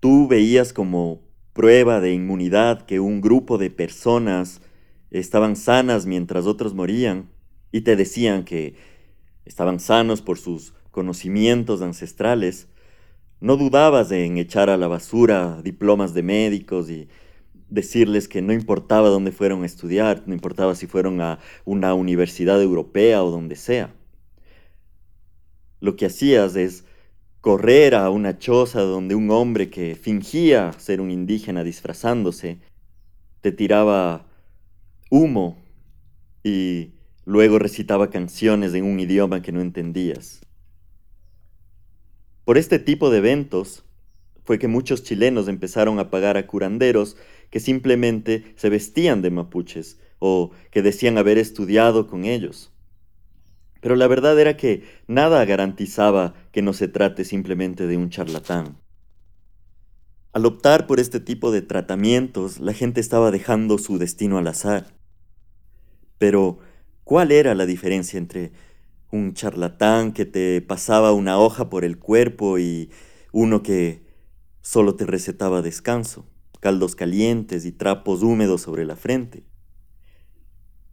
tú 0.00 0.26
veías 0.26 0.72
como 0.72 1.22
prueba 1.52 2.00
de 2.00 2.12
inmunidad 2.12 2.82
que 2.82 2.98
un 2.98 3.20
grupo 3.20 3.58
de 3.58 3.70
personas 3.70 4.60
estaban 5.12 5.54
sanas 5.54 6.04
mientras 6.04 6.46
otros 6.46 6.74
morían 6.74 7.30
y 7.70 7.82
te 7.82 7.94
decían 7.94 8.44
que 8.44 8.74
estaban 9.44 9.78
sanos 9.78 10.20
por 10.20 10.36
sus 10.36 10.74
conocimientos 10.90 11.80
ancestrales, 11.80 12.66
no 13.38 13.56
dudabas 13.56 14.10
en 14.10 14.36
echar 14.36 14.68
a 14.68 14.76
la 14.76 14.88
basura 14.88 15.62
diplomas 15.62 16.12
de 16.12 16.24
médicos 16.24 16.90
y 16.90 17.08
decirles 17.74 18.28
que 18.28 18.40
no 18.40 18.52
importaba 18.52 19.08
dónde 19.08 19.32
fueron 19.32 19.64
a 19.64 19.66
estudiar, 19.66 20.22
no 20.26 20.32
importaba 20.32 20.76
si 20.76 20.86
fueron 20.86 21.20
a 21.20 21.40
una 21.64 21.92
universidad 21.94 22.62
europea 22.62 23.22
o 23.24 23.30
donde 23.30 23.56
sea. 23.56 23.92
Lo 25.80 25.96
que 25.96 26.06
hacías 26.06 26.54
es 26.54 26.84
correr 27.40 27.94
a 27.94 28.08
una 28.10 28.38
choza 28.38 28.80
donde 28.80 29.16
un 29.16 29.30
hombre 29.30 29.70
que 29.70 29.96
fingía 29.96 30.72
ser 30.78 31.00
un 31.00 31.10
indígena 31.10 31.64
disfrazándose 31.64 32.60
te 33.40 33.52
tiraba 33.52 34.26
humo 35.10 35.58
y 36.42 36.92
luego 37.24 37.58
recitaba 37.58 38.08
canciones 38.08 38.72
en 38.72 38.84
un 38.84 39.00
idioma 39.00 39.42
que 39.42 39.52
no 39.52 39.60
entendías. 39.60 40.40
Por 42.44 42.56
este 42.56 42.78
tipo 42.78 43.10
de 43.10 43.18
eventos 43.18 43.84
fue 44.44 44.58
que 44.58 44.68
muchos 44.68 45.02
chilenos 45.02 45.48
empezaron 45.48 45.98
a 45.98 46.10
pagar 46.10 46.36
a 46.36 46.46
curanderos 46.46 47.16
que 47.50 47.60
simplemente 47.60 48.54
se 48.56 48.68
vestían 48.68 49.22
de 49.22 49.30
mapuches 49.30 49.98
o 50.18 50.50
que 50.70 50.82
decían 50.82 51.18
haber 51.18 51.38
estudiado 51.38 52.06
con 52.06 52.24
ellos. 52.24 52.72
Pero 53.80 53.96
la 53.96 54.06
verdad 54.06 54.40
era 54.40 54.56
que 54.56 54.82
nada 55.06 55.44
garantizaba 55.44 56.34
que 56.52 56.62
no 56.62 56.72
se 56.72 56.88
trate 56.88 57.24
simplemente 57.24 57.86
de 57.86 57.98
un 57.98 58.08
charlatán. 58.08 58.78
Al 60.32 60.46
optar 60.46 60.86
por 60.86 60.98
este 60.98 61.20
tipo 61.20 61.52
de 61.52 61.62
tratamientos, 61.62 62.58
la 62.58 62.72
gente 62.72 63.00
estaba 63.00 63.30
dejando 63.30 63.78
su 63.78 63.98
destino 63.98 64.38
al 64.38 64.48
azar. 64.48 64.96
Pero, 66.18 66.58
¿cuál 67.04 67.30
era 67.30 67.54
la 67.54 67.66
diferencia 67.66 68.18
entre 68.18 68.52
un 69.12 69.34
charlatán 69.34 70.12
que 70.12 70.24
te 70.24 70.60
pasaba 70.60 71.12
una 71.12 71.38
hoja 71.38 71.70
por 71.70 71.84
el 71.84 71.98
cuerpo 71.98 72.58
y 72.58 72.90
uno 73.32 73.62
que 73.62 74.02
solo 74.62 74.96
te 74.96 75.06
recetaba 75.06 75.62
descanso? 75.62 76.26
Caldos 76.64 76.96
calientes 76.96 77.66
y 77.66 77.72
trapos 77.72 78.22
húmedos 78.22 78.62
sobre 78.62 78.86
la 78.86 78.96
frente. 78.96 79.44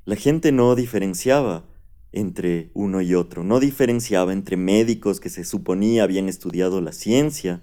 La 0.03 0.17
gente 0.17 0.51
no 0.51 0.75
diferenciaba 0.75 1.65
entre 2.11 2.71
uno 2.73 2.99
y 2.99 3.15
otro, 3.15 3.45
no 3.45 3.61
diferenciaba 3.61 4.33
entre 4.33 4.57
médicos 4.57 5.21
que 5.21 5.29
se 5.29 5.45
suponía 5.45 6.03
habían 6.03 6.27
estudiado 6.27 6.81
la 6.81 6.91
ciencia 6.91 7.61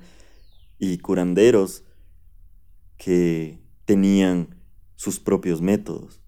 y 0.78 0.96
curanderos 0.96 1.84
que 2.96 3.58
tenían 3.84 4.56
sus 4.96 5.20
propios 5.20 5.60
métodos. 5.60 6.22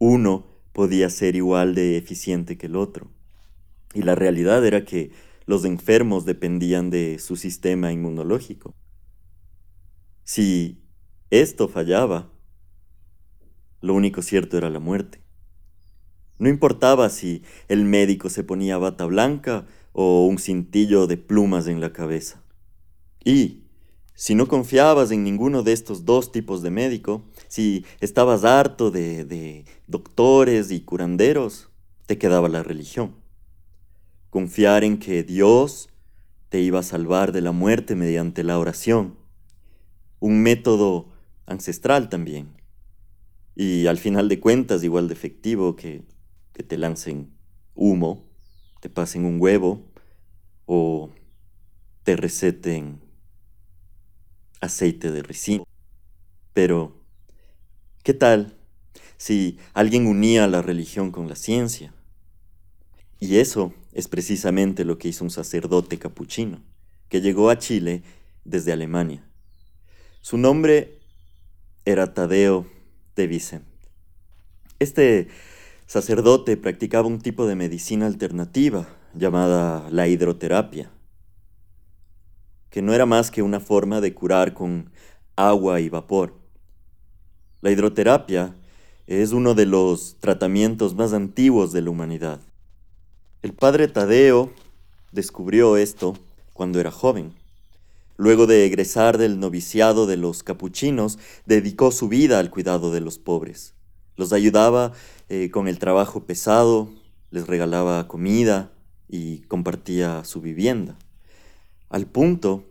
Uno 0.00 0.48
podía 0.72 1.08
ser 1.10 1.36
igual 1.36 1.76
de 1.76 1.96
eficiente 1.96 2.58
que 2.58 2.66
el 2.66 2.74
otro. 2.74 3.12
Y 3.94 4.02
la 4.02 4.16
realidad 4.16 4.66
era 4.66 4.84
que 4.84 5.12
los 5.46 5.64
enfermos 5.64 6.24
dependían 6.24 6.90
de 6.90 7.20
su 7.20 7.36
sistema 7.36 7.92
inmunológico. 7.92 8.74
Si 10.24 10.82
esto 11.30 11.68
fallaba, 11.68 12.30
lo 13.80 13.94
único 13.94 14.22
cierto 14.22 14.56
era 14.56 14.70
la 14.70 14.78
muerte. 14.78 15.20
No 16.38 16.48
importaba 16.48 17.08
si 17.08 17.42
el 17.68 17.84
médico 17.84 18.30
se 18.30 18.44
ponía 18.44 18.78
bata 18.78 19.04
blanca 19.04 19.66
o 19.92 20.26
un 20.26 20.38
cintillo 20.38 21.06
de 21.06 21.16
plumas 21.16 21.66
en 21.66 21.80
la 21.80 21.92
cabeza. 21.92 22.42
Y 23.24 23.64
si 24.14 24.34
no 24.34 24.46
confiabas 24.46 25.10
en 25.10 25.24
ninguno 25.24 25.62
de 25.62 25.72
estos 25.72 26.04
dos 26.04 26.32
tipos 26.32 26.62
de 26.62 26.70
médico, 26.70 27.24
si 27.48 27.84
estabas 28.00 28.44
harto 28.44 28.90
de, 28.90 29.24
de 29.24 29.64
doctores 29.88 30.70
y 30.70 30.80
curanderos, 30.80 31.68
te 32.06 32.18
quedaba 32.18 32.48
la 32.48 32.62
religión. 32.62 33.16
Confiar 34.30 34.84
en 34.84 34.98
que 34.98 35.24
Dios 35.24 35.88
te 36.48 36.60
iba 36.60 36.80
a 36.80 36.84
salvar 36.84 37.32
de 37.32 37.40
la 37.40 37.52
muerte 37.52 37.94
mediante 37.96 38.44
la 38.44 38.58
oración 38.58 39.21
un 40.22 40.40
método 40.40 41.08
ancestral 41.46 42.08
también. 42.08 42.54
Y 43.56 43.88
al 43.88 43.98
final 43.98 44.28
de 44.28 44.38
cuentas, 44.38 44.84
igual 44.84 45.08
de 45.08 45.14
efectivo 45.14 45.74
que, 45.74 46.04
que 46.52 46.62
te 46.62 46.78
lancen 46.78 47.32
humo, 47.74 48.24
te 48.80 48.88
pasen 48.88 49.24
un 49.24 49.40
huevo 49.40 49.82
o 50.64 51.10
te 52.04 52.14
receten 52.14 53.00
aceite 54.60 55.10
de 55.10 55.24
ricino. 55.24 55.64
Pero, 56.54 57.02
¿qué 58.04 58.14
tal 58.14 58.56
si 59.16 59.58
alguien 59.74 60.06
unía 60.06 60.46
la 60.46 60.62
religión 60.62 61.10
con 61.10 61.28
la 61.28 61.34
ciencia? 61.34 61.92
Y 63.18 63.38
eso 63.38 63.74
es 63.92 64.06
precisamente 64.06 64.84
lo 64.84 64.98
que 64.98 65.08
hizo 65.08 65.24
un 65.24 65.30
sacerdote 65.30 65.98
capuchino, 65.98 66.62
que 67.08 67.20
llegó 67.20 67.50
a 67.50 67.58
Chile 67.58 68.04
desde 68.44 68.72
Alemania. 68.72 69.26
Su 70.24 70.38
nombre 70.38 71.00
era 71.84 72.14
Tadeo 72.14 72.64
de 73.16 73.26
Vicent. 73.26 73.64
Este 74.78 75.26
sacerdote 75.86 76.56
practicaba 76.56 77.08
un 77.08 77.18
tipo 77.18 77.44
de 77.48 77.56
medicina 77.56 78.06
alternativa 78.06 78.86
llamada 79.14 79.90
la 79.90 80.06
hidroterapia, 80.06 80.92
que 82.70 82.82
no 82.82 82.94
era 82.94 83.04
más 83.04 83.32
que 83.32 83.42
una 83.42 83.58
forma 83.58 84.00
de 84.00 84.14
curar 84.14 84.54
con 84.54 84.92
agua 85.34 85.80
y 85.80 85.88
vapor. 85.88 86.38
La 87.60 87.72
hidroterapia 87.72 88.54
es 89.08 89.32
uno 89.32 89.54
de 89.54 89.66
los 89.66 90.18
tratamientos 90.20 90.94
más 90.94 91.14
antiguos 91.14 91.72
de 91.72 91.82
la 91.82 91.90
humanidad. 91.90 92.40
El 93.42 93.54
padre 93.54 93.88
Tadeo 93.88 94.52
descubrió 95.10 95.76
esto 95.76 96.16
cuando 96.52 96.78
era 96.78 96.92
joven. 96.92 97.41
Luego 98.16 98.46
de 98.46 98.66
egresar 98.66 99.18
del 99.18 99.40
noviciado 99.40 100.06
de 100.06 100.16
los 100.16 100.42
capuchinos, 100.42 101.18
dedicó 101.46 101.90
su 101.90 102.08
vida 102.08 102.38
al 102.38 102.50
cuidado 102.50 102.90
de 102.92 103.00
los 103.00 103.18
pobres. 103.18 103.74
Los 104.16 104.32
ayudaba 104.32 104.92
eh, 105.28 105.50
con 105.50 105.68
el 105.68 105.78
trabajo 105.78 106.24
pesado, 106.24 106.90
les 107.30 107.46
regalaba 107.46 108.06
comida 108.08 108.72
y 109.08 109.38
compartía 109.42 110.24
su 110.24 110.40
vivienda, 110.40 110.96
al 111.88 112.06
punto 112.06 112.64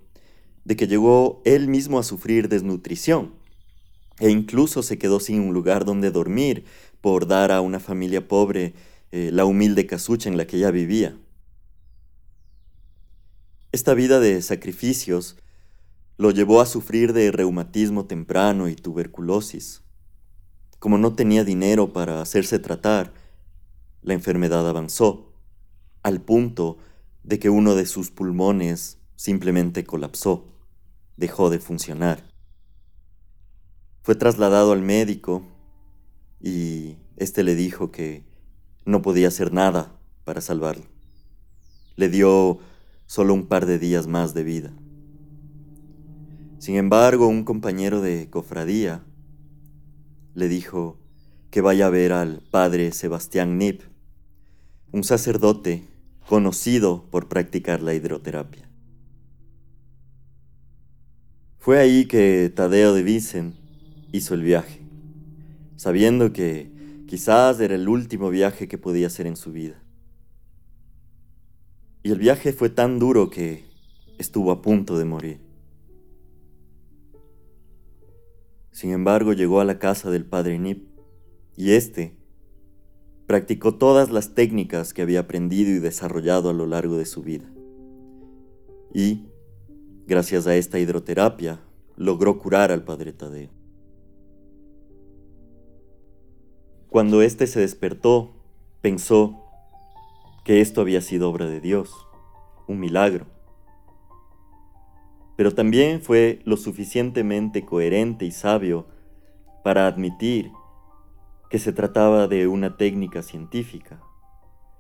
de 0.65 0.75
que 0.75 0.88
llegó 0.88 1.41
él 1.45 1.67
mismo 1.67 2.00
a 2.00 2.03
sufrir 2.03 2.48
desnutrición 2.48 3.33
e 4.19 4.29
incluso 4.29 4.83
se 4.83 5.00
quedó 5.00 5.19
sin 5.19 5.39
un 5.41 5.53
lugar 5.53 5.83
donde 5.83 6.12
dormir 6.12 6.65
por 7.01 7.25
dar 7.25 7.51
a 7.51 7.62
una 7.62 7.79
familia 7.79 8.27
pobre 8.27 8.74
eh, 9.12 9.31
la 9.33 9.45
humilde 9.45 9.88
casucha 9.88 10.29
en 10.29 10.38
la 10.38 10.45
que 10.45 10.57
ella 10.57 10.71
vivía. 10.71 11.17
Esta 13.73 13.93
vida 13.93 14.19
de 14.19 14.41
sacrificios 14.41 15.37
lo 16.17 16.31
llevó 16.31 16.59
a 16.59 16.65
sufrir 16.65 17.13
de 17.13 17.31
reumatismo 17.31 18.05
temprano 18.05 18.67
y 18.67 18.75
tuberculosis. 18.75 19.81
Como 20.79 20.97
no 20.97 21.15
tenía 21.15 21.45
dinero 21.45 21.93
para 21.93 22.21
hacerse 22.21 22.59
tratar, 22.59 23.13
la 24.01 24.13
enfermedad 24.13 24.67
avanzó, 24.67 25.31
al 26.03 26.19
punto 26.19 26.79
de 27.23 27.39
que 27.39 27.49
uno 27.49 27.75
de 27.75 27.85
sus 27.85 28.11
pulmones 28.11 28.97
simplemente 29.15 29.85
colapsó, 29.85 30.47
dejó 31.15 31.49
de 31.49 31.59
funcionar. 31.59 32.29
Fue 34.01 34.15
trasladado 34.15 34.73
al 34.73 34.81
médico 34.81 35.43
y 36.41 36.97
éste 37.15 37.43
le 37.43 37.55
dijo 37.55 37.89
que 37.89 38.25
no 38.83 39.01
podía 39.01 39.29
hacer 39.29 39.53
nada 39.53 39.97
para 40.25 40.41
salvarlo. 40.41 40.85
Le 41.95 42.09
dio 42.09 42.59
solo 43.11 43.33
un 43.33 43.45
par 43.45 43.65
de 43.65 43.77
días 43.77 44.07
más 44.07 44.33
de 44.33 44.41
vida. 44.41 44.71
Sin 46.59 46.77
embargo, 46.77 47.27
un 47.27 47.43
compañero 47.43 47.99
de 47.99 48.29
cofradía 48.29 49.03
le 50.33 50.47
dijo 50.47 50.97
que 51.49 51.59
vaya 51.59 51.87
a 51.87 51.89
ver 51.89 52.13
al 52.13 52.41
padre 52.51 52.93
Sebastián 52.93 53.57
Nip, 53.57 53.81
un 54.93 55.03
sacerdote 55.03 55.83
conocido 56.25 57.03
por 57.11 57.27
practicar 57.27 57.81
la 57.81 57.93
hidroterapia. 57.93 58.69
Fue 61.59 61.79
ahí 61.79 62.05
que 62.05 62.49
Tadeo 62.55 62.93
de 62.93 63.03
Vicen 63.03 63.55
hizo 64.13 64.35
el 64.35 64.41
viaje, 64.41 64.79
sabiendo 65.75 66.31
que 66.31 66.71
quizás 67.07 67.59
era 67.59 67.75
el 67.75 67.89
último 67.89 68.29
viaje 68.29 68.69
que 68.69 68.77
podía 68.77 69.07
hacer 69.07 69.27
en 69.27 69.35
su 69.35 69.51
vida. 69.51 69.83
Y 72.03 72.12
el 72.12 72.20
viaje 72.20 72.53
fue 72.53 72.70
tan 72.70 73.00
duro 73.00 73.29
que 73.29 73.65
estuvo 74.17 74.51
a 74.51 74.62
punto 74.62 74.98
de 74.98 75.05
morir. 75.05 75.39
Sin 78.72 78.91
embargo, 78.91 79.34
llegó 79.34 79.60
a 79.60 79.65
la 79.65 79.79
casa 79.79 80.10
del 80.10 80.25
padre 80.25 80.58
Nip 80.58 80.88
y 81.55 81.72
éste 81.72 82.15
practicó 83.27 83.75
todas 83.75 84.10
las 84.12 84.34
técnicas 84.34 84.93
que 84.93 85.01
había 85.01 85.22
aprendido 85.22 85.72
y 85.72 85.79
desarrollado 85.79 86.50
a 86.50 86.53
lo 86.53 86.65
largo 86.65 86.98
de 86.98 87.05
su 87.05 87.22
vida. 87.22 87.50
Y, 88.93 89.27
gracias 90.08 90.48
a 90.48 90.55
esta 90.55 90.79
hidroterapia, 90.79 91.62
logró 91.96 92.39
curar 92.39 92.72
al 92.72 92.84
padre 92.84 93.13
Tadeo. 93.13 93.50
Cuando 96.89 97.22
éste 97.22 97.48
se 97.48 97.62
despertó, 97.62 98.34
pensó 98.81 99.50
que 100.43 100.62
esto 100.62 100.81
había 100.81 101.01
sido 101.01 101.29
obra 101.29 101.45
de 101.45 101.62
Dios, 101.62 102.07
un 102.67 102.79
milagro. 102.79 103.25
Pero 105.35 105.53
también 105.53 106.01
fue 106.01 106.39
lo 106.46 106.57
suficientemente 106.57 107.65
coherente 107.65 108.25
y 108.25 108.31
sabio 108.31 108.87
para 109.63 109.87
admitir 109.87 110.51
que 111.50 111.59
se 111.59 111.74
trataba 111.74 112.27
de 112.27 112.48
una 112.48 112.77
técnica 112.77 113.22
científica, 113.22 114.01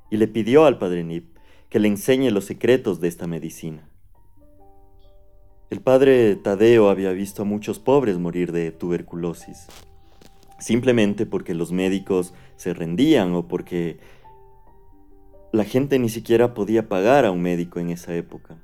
y 0.09 0.17
le 0.17 0.27
pidió 0.27 0.65
al 0.65 0.77
padre 0.77 1.03
Nip 1.03 1.37
que 1.69 1.79
le 1.79 1.87
enseñe 1.87 2.31
los 2.31 2.45
secretos 2.45 2.99
de 2.99 3.07
esta 3.07 3.27
medicina. 3.27 3.87
El 5.69 5.81
padre 5.81 6.35
Tadeo 6.35 6.89
había 6.89 7.11
visto 7.11 7.43
a 7.43 7.45
muchos 7.45 7.79
pobres 7.79 8.17
morir 8.17 8.51
de 8.51 8.71
tuberculosis 8.71 9.67
simplemente 10.61 11.25
porque 11.25 11.53
los 11.53 11.71
médicos 11.71 12.33
se 12.55 12.73
rendían 12.73 13.33
o 13.33 13.47
porque 13.47 13.99
la 15.51 15.65
gente 15.65 15.99
ni 15.99 16.09
siquiera 16.09 16.53
podía 16.53 16.87
pagar 16.87 17.25
a 17.25 17.31
un 17.31 17.41
médico 17.41 17.79
en 17.79 17.89
esa 17.89 18.15
época. 18.15 18.57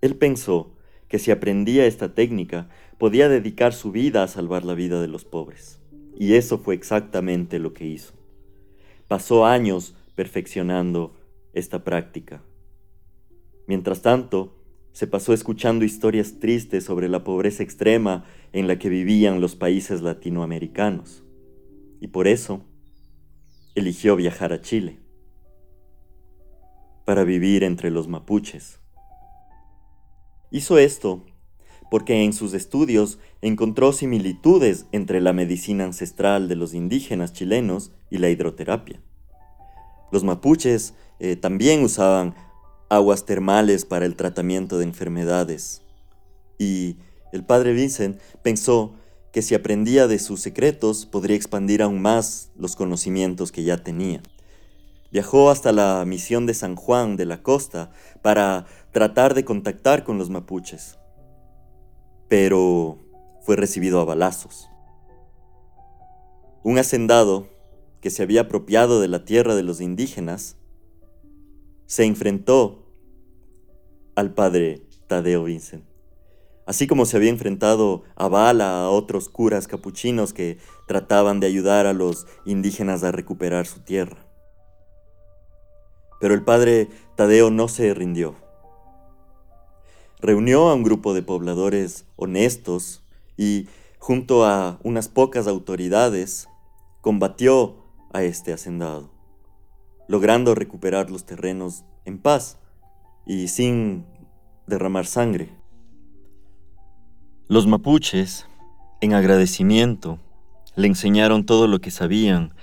Él 0.00 0.16
pensó 0.16 0.70
que 1.08 1.18
si 1.18 1.30
aprendía 1.30 1.86
esta 1.86 2.14
técnica 2.14 2.68
podía 2.98 3.28
dedicar 3.28 3.72
su 3.72 3.90
vida 3.90 4.22
a 4.22 4.28
salvar 4.28 4.64
la 4.64 4.74
vida 4.74 5.00
de 5.00 5.08
los 5.08 5.24
pobres. 5.24 5.78
Y 6.18 6.34
eso 6.34 6.58
fue 6.58 6.74
exactamente 6.74 7.58
lo 7.58 7.72
que 7.72 7.86
hizo. 7.86 8.12
Pasó 9.08 9.46
años 9.46 9.94
perfeccionando 10.14 11.14
esta 11.52 11.84
práctica. 11.84 12.42
Mientras 13.66 14.02
tanto, 14.02 14.56
se 14.92 15.06
pasó 15.06 15.32
escuchando 15.32 15.84
historias 15.84 16.38
tristes 16.38 16.84
sobre 16.84 17.08
la 17.08 17.22
pobreza 17.22 17.62
extrema 17.62 18.24
en 18.52 18.66
la 18.66 18.78
que 18.78 18.88
vivían 18.88 19.40
los 19.40 19.54
países 19.54 20.00
latinoamericanos. 20.00 21.22
Y 22.00 22.08
por 22.08 22.28
eso 22.28 22.62
eligió 23.74 24.16
viajar 24.16 24.52
a 24.52 24.62
Chile, 24.62 24.98
para 27.06 27.24
vivir 27.24 27.64
entre 27.64 27.90
los 27.90 28.08
mapuches. 28.08 28.80
Hizo 30.50 30.76
esto 30.78 31.24
porque 31.90 32.24
en 32.24 32.32
sus 32.32 32.52
estudios 32.52 33.18
encontró 33.42 33.92
similitudes 33.92 34.86
entre 34.92 35.20
la 35.20 35.32
medicina 35.32 35.84
ancestral 35.84 36.48
de 36.48 36.56
los 36.56 36.74
indígenas 36.74 37.32
chilenos 37.32 37.92
y 38.10 38.18
la 38.18 38.28
hidroterapia. 38.28 39.00
Los 40.12 40.24
mapuches 40.24 40.94
eh, 41.20 41.36
también 41.36 41.82
usaban 41.82 42.34
aguas 42.88 43.24
termales 43.24 43.84
para 43.84 44.04
el 44.04 44.16
tratamiento 44.16 44.78
de 44.78 44.84
enfermedades. 44.84 45.82
Y 46.58 46.96
el 47.32 47.44
padre 47.44 47.72
Vincent 47.72 48.20
pensó 48.42 48.94
que 49.32 49.42
si 49.42 49.54
aprendía 49.54 50.06
de 50.06 50.18
sus 50.18 50.40
secretos 50.40 51.06
podría 51.06 51.36
expandir 51.36 51.82
aún 51.82 52.00
más 52.00 52.50
los 52.56 52.74
conocimientos 52.74 53.52
que 53.52 53.64
ya 53.64 53.82
tenía. 53.82 54.22
Viajó 55.16 55.48
hasta 55.48 55.72
la 55.72 56.04
misión 56.04 56.44
de 56.44 56.52
San 56.52 56.76
Juan 56.76 57.16
de 57.16 57.24
la 57.24 57.42
Costa 57.42 57.90
para 58.20 58.66
tratar 58.92 59.32
de 59.32 59.46
contactar 59.46 60.04
con 60.04 60.18
los 60.18 60.28
mapuches, 60.28 60.98
pero 62.28 62.98
fue 63.40 63.56
recibido 63.56 63.98
a 63.98 64.04
balazos. 64.04 64.68
Un 66.62 66.76
hacendado 66.76 67.48
que 68.02 68.10
se 68.10 68.22
había 68.22 68.42
apropiado 68.42 69.00
de 69.00 69.08
la 69.08 69.24
tierra 69.24 69.54
de 69.54 69.62
los 69.62 69.80
indígenas 69.80 70.58
se 71.86 72.04
enfrentó 72.04 72.84
al 74.16 74.34
padre 74.34 74.82
Tadeo 75.06 75.44
Vincent. 75.44 75.86
Así 76.66 76.86
como 76.86 77.06
se 77.06 77.16
había 77.16 77.30
enfrentado 77.30 78.02
a 78.16 78.28
Bala 78.28 78.82
a 78.82 78.90
otros 78.90 79.30
curas 79.30 79.66
capuchinos 79.66 80.34
que 80.34 80.58
trataban 80.86 81.40
de 81.40 81.46
ayudar 81.46 81.86
a 81.86 81.94
los 81.94 82.26
indígenas 82.44 83.02
a 83.02 83.12
recuperar 83.12 83.66
su 83.66 83.80
tierra. 83.80 84.25
Pero 86.20 86.34
el 86.34 86.42
padre 86.42 86.88
Tadeo 87.16 87.50
no 87.50 87.68
se 87.68 87.92
rindió. 87.94 88.34
Reunió 90.20 90.68
a 90.68 90.74
un 90.74 90.82
grupo 90.82 91.14
de 91.14 91.22
pobladores 91.22 92.06
honestos 92.16 93.02
y, 93.36 93.68
junto 93.98 94.44
a 94.44 94.78
unas 94.82 95.08
pocas 95.08 95.46
autoridades, 95.46 96.48
combatió 97.00 97.76
a 98.12 98.22
este 98.22 98.52
hacendado 98.52 99.16
logrando 100.08 100.54
recuperar 100.54 101.10
los 101.10 101.24
terrenos 101.24 101.84
en 102.04 102.18
paz 102.18 102.58
y 103.26 103.48
sin 103.48 104.06
derramar 104.66 105.06
sangre. 105.06 105.50
Los 107.48 107.66
mapuches, 107.66 108.46
en 109.00 109.14
agradecimiento, 109.14 110.18
le 110.74 110.88
enseñaron 110.88 111.44
todo 111.44 111.66
lo 111.66 111.80
que 111.80 111.90
sabían 111.90 112.54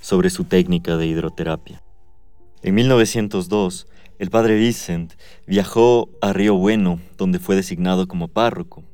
sobre 0.00 0.30
su 0.30 0.44
técnica 0.44 0.96
de 0.96 1.06
hidroterapia. 1.06 1.82
En 2.62 2.74
1902, 2.74 3.86
el 4.18 4.30
padre 4.30 4.56
Vicent 4.56 5.14
viajó 5.46 6.10
a 6.20 6.32
Río 6.32 6.56
Bueno, 6.56 7.00
donde 7.16 7.38
fue 7.38 7.56
designado 7.56 8.08
como 8.08 8.28
párroco. 8.28 8.84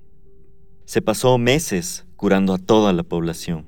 Se 0.84 1.00
pasó 1.00 1.38
meses 1.38 2.04
curando 2.16 2.52
a 2.52 2.58
toda 2.58 2.92
la 2.92 3.02
población, 3.02 3.66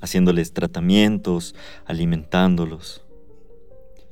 haciéndoles 0.00 0.52
tratamientos, 0.52 1.54
alimentándolos 1.84 3.04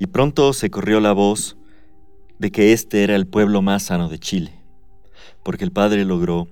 y 0.02 0.09
pronto 0.09 0.52
se 0.52 0.68
corrió 0.68 0.98
la 0.98 1.12
voz 1.12 1.57
de 2.40 2.50
que 2.50 2.72
este 2.72 3.05
era 3.05 3.14
el 3.14 3.28
pueblo 3.28 3.62
más 3.62 3.85
sano 3.85 4.09
de 4.09 4.18
Chile, 4.18 4.52
porque 5.44 5.62
el 5.62 5.70
padre 5.70 6.05
logró 6.05 6.48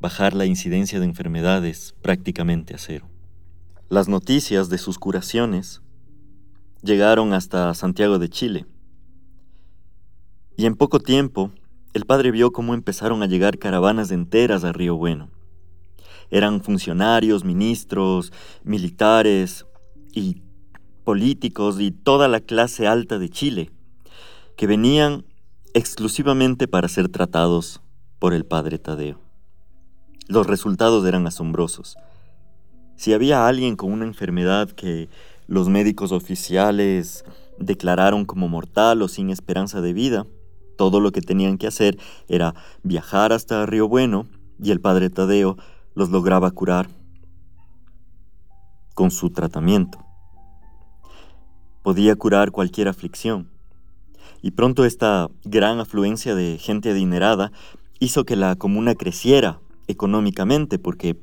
bajar 0.00 0.32
la 0.32 0.46
incidencia 0.46 0.98
de 0.98 1.04
enfermedades 1.04 1.94
prácticamente 2.00 2.74
a 2.74 2.78
cero. 2.78 3.10
Las 3.90 4.08
noticias 4.08 4.70
de 4.70 4.78
sus 4.78 4.98
curaciones 4.98 5.82
llegaron 6.82 7.32
hasta 7.32 7.72
Santiago 7.74 8.18
de 8.18 8.28
Chile, 8.28 8.66
Y 10.54 10.66
en 10.66 10.76
poco 10.76 11.00
tiempo, 11.00 11.50
el 11.94 12.04
padre 12.04 12.30
vio 12.30 12.52
cómo 12.52 12.74
empezaron 12.74 13.22
a 13.22 13.26
llegar 13.26 13.58
caravanas 13.58 14.10
enteras 14.10 14.64
a 14.64 14.72
Río 14.72 14.96
Bueno. 14.96 15.30
Eran 16.30 16.60
funcionarios, 16.60 17.44
ministros, 17.44 18.32
militares 18.62 19.64
y 20.12 20.42
políticos 21.04 21.80
y 21.80 21.90
toda 21.90 22.28
la 22.28 22.40
clase 22.40 22.86
alta 22.86 23.18
de 23.18 23.30
Chile, 23.30 23.70
que 24.56 24.66
venían 24.66 25.24
exclusivamente 25.74 26.68
para 26.68 26.88
ser 26.88 27.08
tratados 27.08 27.80
por 28.18 28.34
el 28.34 28.44
padre 28.44 28.78
Tadeo. 28.78 29.18
Los 30.28 30.46
resultados 30.46 31.04
eran 31.06 31.26
asombrosos. 31.26 31.96
Si 32.96 33.12
había 33.12 33.46
alguien 33.46 33.74
con 33.76 33.90
una 33.90 34.04
enfermedad 34.04 34.70
que 34.70 35.08
los 35.52 35.68
médicos 35.68 36.12
oficiales 36.12 37.26
declararon 37.58 38.24
como 38.24 38.48
mortal 38.48 39.02
o 39.02 39.08
sin 39.08 39.28
esperanza 39.28 39.82
de 39.82 39.92
vida, 39.92 40.26
todo 40.78 40.98
lo 40.98 41.12
que 41.12 41.20
tenían 41.20 41.58
que 41.58 41.66
hacer 41.66 41.98
era 42.26 42.54
viajar 42.82 43.34
hasta 43.34 43.66
Río 43.66 43.86
Bueno 43.86 44.26
y 44.58 44.70
el 44.70 44.80
padre 44.80 45.10
Tadeo 45.10 45.58
los 45.94 46.08
lograba 46.08 46.50
curar 46.52 46.88
con 48.94 49.10
su 49.10 49.28
tratamiento. 49.28 49.98
Podía 51.82 52.16
curar 52.16 52.50
cualquier 52.50 52.88
aflicción. 52.88 53.50
Y 54.40 54.52
pronto 54.52 54.86
esta 54.86 55.28
gran 55.44 55.80
afluencia 55.80 56.34
de 56.34 56.56
gente 56.56 56.92
adinerada 56.92 57.52
hizo 57.98 58.24
que 58.24 58.36
la 58.36 58.56
comuna 58.56 58.94
creciera 58.94 59.60
económicamente 59.86 60.78
porque 60.78 61.20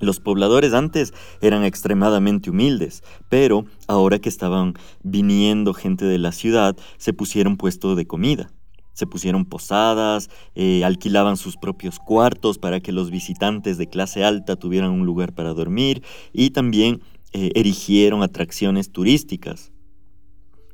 los 0.00 0.20
pobladores 0.20 0.72
antes 0.72 1.12
eran 1.40 1.64
extremadamente 1.64 2.50
humildes, 2.50 3.02
pero 3.28 3.64
ahora 3.86 4.18
que 4.18 4.28
estaban 4.28 4.74
viniendo 5.02 5.74
gente 5.74 6.04
de 6.04 6.18
la 6.18 6.32
ciudad, 6.32 6.76
se 6.98 7.12
pusieron 7.12 7.56
puesto 7.56 7.94
de 7.94 8.06
comida 8.06 8.50
se 8.92 9.06
pusieron 9.06 9.46
posadas, 9.46 10.28
eh, 10.54 10.84
alquilaban 10.84 11.38
sus 11.38 11.56
propios 11.56 11.98
cuartos 11.98 12.58
para 12.58 12.80
que 12.80 12.92
los 12.92 13.10
visitantes 13.10 13.78
de 13.78 13.86
clase 13.86 14.24
alta 14.24 14.56
tuvieran 14.56 14.90
un 14.90 15.06
lugar 15.06 15.32
para 15.32 15.54
dormir 15.54 16.02
y 16.34 16.50
también 16.50 17.00
eh, 17.32 17.50
erigieron 17.54 18.22
atracciones 18.22 18.92
turísticas. 18.92 19.72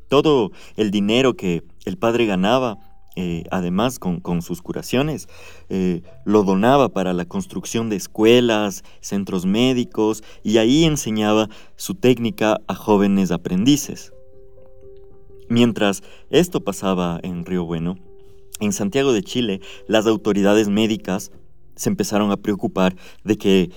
Todo 0.09 0.51
el 0.77 0.91
dinero 0.91 1.37
que 1.37 1.63
el 1.85 1.99
padre 1.99 2.27
ganaba, 2.27 2.79
eh, 3.17 3.45
además 3.51 3.99
con, 3.99 4.21
con, 4.21 4.43
sus 4.43 4.63
curaciones, 4.63 5.29
lo 6.25 6.43
donaba 6.45 6.91
para 6.91 7.13
la 7.13 7.25
construcción 7.25 7.89
de 7.89 7.97
escuelas, 7.97 8.85
centros 9.01 9.47
médicos 9.47 10.23
y 10.43 10.59
ahí 10.59 10.85
enseñaba 10.85 11.49
su 11.77 11.95
técnica 11.95 12.61
a 12.69 12.75
jóvenes 12.75 13.31
aprendices. 13.31 14.13
Mientras 15.49 16.03
esto 16.31 16.63
pasaba 16.63 17.21
en 17.23 17.45
Río 17.45 17.65
Bueno, 17.65 17.97
en 18.61 18.73
Santiago 18.73 19.13
de 19.13 19.23
Chile, 19.23 19.61
las 19.87 20.07
autoridades 20.07 20.69
médicas 20.69 21.31
se 21.77 21.89
empezaron 21.89 22.33
a 22.33 22.37
preocupar 22.37 22.97
de 23.23 23.37
que 23.37 23.71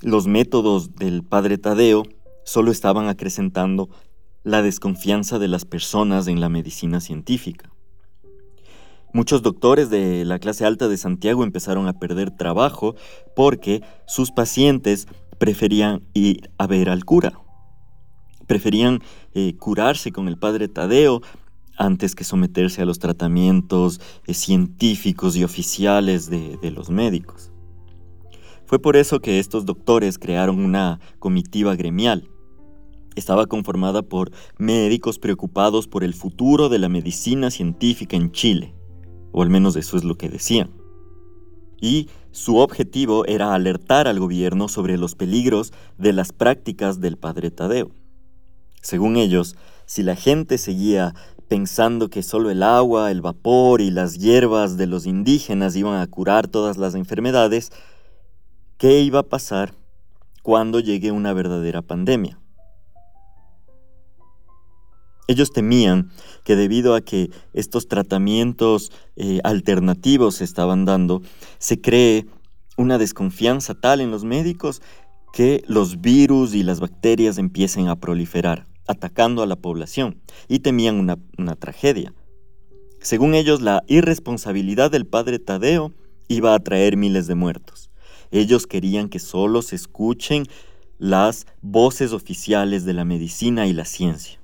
los 0.00 0.26
métodos 0.26 0.94
del 0.96 1.22
padre 1.22 1.58
Tadeo 1.58 2.02
solo 2.44 2.70
estaban 2.70 3.08
acrecentando 3.08 3.88
la 4.42 4.62
desconfianza 4.62 5.38
de 5.38 5.48
las 5.48 5.64
personas 5.64 6.26
en 6.26 6.40
la 6.40 6.48
medicina 6.48 7.00
científica. 7.00 7.70
Muchos 9.14 9.42
doctores 9.42 9.88
de 9.88 10.24
la 10.26 10.38
clase 10.38 10.66
alta 10.66 10.86
de 10.86 10.98
Santiago 10.98 11.42
empezaron 11.42 11.88
a 11.88 11.98
perder 11.98 12.30
trabajo 12.30 12.94
porque 13.34 13.82
sus 14.06 14.30
pacientes 14.30 15.08
preferían 15.38 16.02
ir 16.12 16.50
a 16.58 16.66
ver 16.66 16.90
al 16.90 17.06
cura. 17.06 17.40
Preferían 18.46 19.00
eh, 19.32 19.56
curarse 19.56 20.12
con 20.12 20.28
el 20.28 20.38
padre 20.38 20.68
Tadeo 20.68 21.22
antes 21.78 22.14
que 22.14 22.24
someterse 22.24 22.82
a 22.82 22.84
los 22.84 22.98
tratamientos 22.98 24.00
eh, 24.26 24.34
científicos 24.34 25.36
y 25.36 25.44
oficiales 25.44 26.28
de, 26.28 26.58
de 26.60 26.70
los 26.70 26.90
médicos. 26.90 27.50
Fue 28.66 28.78
por 28.78 28.96
eso 28.96 29.20
que 29.20 29.38
estos 29.38 29.64
doctores 29.64 30.18
crearon 30.18 30.60
una 30.60 31.00
comitiva 31.18 31.74
gremial. 31.76 32.28
Estaba 33.16 33.46
conformada 33.46 34.02
por 34.02 34.30
médicos 34.58 35.18
preocupados 35.18 35.88
por 35.88 36.04
el 36.04 36.12
futuro 36.12 36.68
de 36.68 36.78
la 36.78 36.90
medicina 36.90 37.50
científica 37.50 38.16
en 38.16 38.30
Chile, 38.32 38.74
o 39.38 39.42
al 39.42 39.50
menos 39.50 39.76
eso 39.76 39.96
es 39.96 40.02
lo 40.02 40.16
que 40.16 40.28
decían. 40.28 40.72
Y 41.80 42.08
su 42.32 42.56
objetivo 42.56 43.24
era 43.24 43.54
alertar 43.54 44.08
al 44.08 44.18
gobierno 44.18 44.66
sobre 44.66 44.98
los 44.98 45.14
peligros 45.14 45.72
de 45.96 46.12
las 46.12 46.32
prácticas 46.32 46.98
del 47.00 47.18
padre 47.18 47.52
Tadeo. 47.52 47.92
Según 48.82 49.16
ellos, 49.16 49.54
si 49.86 50.02
la 50.02 50.16
gente 50.16 50.58
seguía 50.58 51.14
pensando 51.46 52.10
que 52.10 52.24
solo 52.24 52.50
el 52.50 52.64
agua, 52.64 53.12
el 53.12 53.20
vapor 53.20 53.80
y 53.80 53.92
las 53.92 54.18
hierbas 54.18 54.76
de 54.76 54.88
los 54.88 55.06
indígenas 55.06 55.76
iban 55.76 56.00
a 56.00 56.06
curar 56.08 56.48
todas 56.48 56.76
las 56.76 56.96
enfermedades, 56.96 57.70
¿qué 58.76 59.02
iba 59.02 59.20
a 59.20 59.28
pasar 59.28 59.72
cuando 60.42 60.80
llegue 60.80 61.12
una 61.12 61.32
verdadera 61.32 61.82
pandemia? 61.82 62.40
Ellos 65.28 65.52
temían 65.52 66.10
que 66.42 66.56
debido 66.56 66.94
a 66.94 67.02
que 67.02 67.30
estos 67.52 67.86
tratamientos 67.86 68.90
eh, 69.16 69.40
alternativos 69.44 70.36
se 70.36 70.44
estaban 70.44 70.86
dando, 70.86 71.22
se 71.58 71.80
cree 71.80 72.26
una 72.78 72.96
desconfianza 72.98 73.74
tal 73.74 74.00
en 74.00 74.10
los 74.10 74.24
médicos 74.24 74.80
que 75.32 75.62
los 75.68 76.00
virus 76.00 76.54
y 76.54 76.62
las 76.62 76.80
bacterias 76.80 77.36
empiecen 77.38 77.88
a 77.88 77.96
proliferar 77.96 78.66
atacando 78.86 79.42
a 79.42 79.46
la 79.46 79.56
población 79.56 80.20
y 80.48 80.60
temían 80.60 80.96
una, 80.96 81.18
una 81.36 81.54
tragedia. 81.54 82.14
Según 83.00 83.34
ellos, 83.34 83.60
la 83.60 83.84
irresponsabilidad 83.86 84.90
del 84.90 85.06
padre 85.06 85.38
Tadeo 85.38 85.92
iba 86.28 86.54
a 86.54 86.58
traer 86.58 86.96
miles 86.96 87.26
de 87.26 87.34
muertos. 87.34 87.90
Ellos 88.30 88.66
querían 88.66 89.08
que 89.08 89.18
solo 89.18 89.60
se 89.62 89.76
escuchen 89.76 90.46
las 90.98 91.46
voces 91.60 92.12
oficiales 92.12 92.84
de 92.84 92.94
la 92.94 93.04
medicina 93.04 93.66
y 93.66 93.72
la 93.74 93.84
ciencia. 93.84 94.40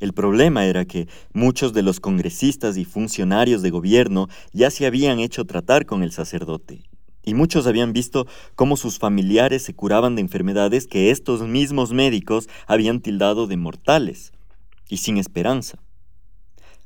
El 0.00 0.12
problema 0.12 0.66
era 0.66 0.84
que 0.84 1.08
muchos 1.32 1.72
de 1.72 1.82
los 1.82 2.00
congresistas 2.00 2.76
y 2.76 2.84
funcionarios 2.84 3.62
de 3.62 3.70
gobierno 3.70 4.28
ya 4.52 4.70
se 4.70 4.86
habían 4.86 5.20
hecho 5.20 5.44
tratar 5.44 5.86
con 5.86 6.02
el 6.02 6.10
sacerdote 6.10 6.90
y 7.22 7.34
muchos 7.34 7.66
habían 7.66 7.92
visto 7.92 8.26
cómo 8.54 8.76
sus 8.76 8.98
familiares 8.98 9.62
se 9.62 9.74
curaban 9.74 10.14
de 10.14 10.22
enfermedades 10.22 10.86
que 10.86 11.10
estos 11.10 11.42
mismos 11.42 11.92
médicos 11.92 12.48
habían 12.66 13.00
tildado 13.00 13.46
de 13.46 13.56
mortales 13.56 14.32
y 14.88 14.98
sin 14.98 15.18
esperanza. 15.18 15.78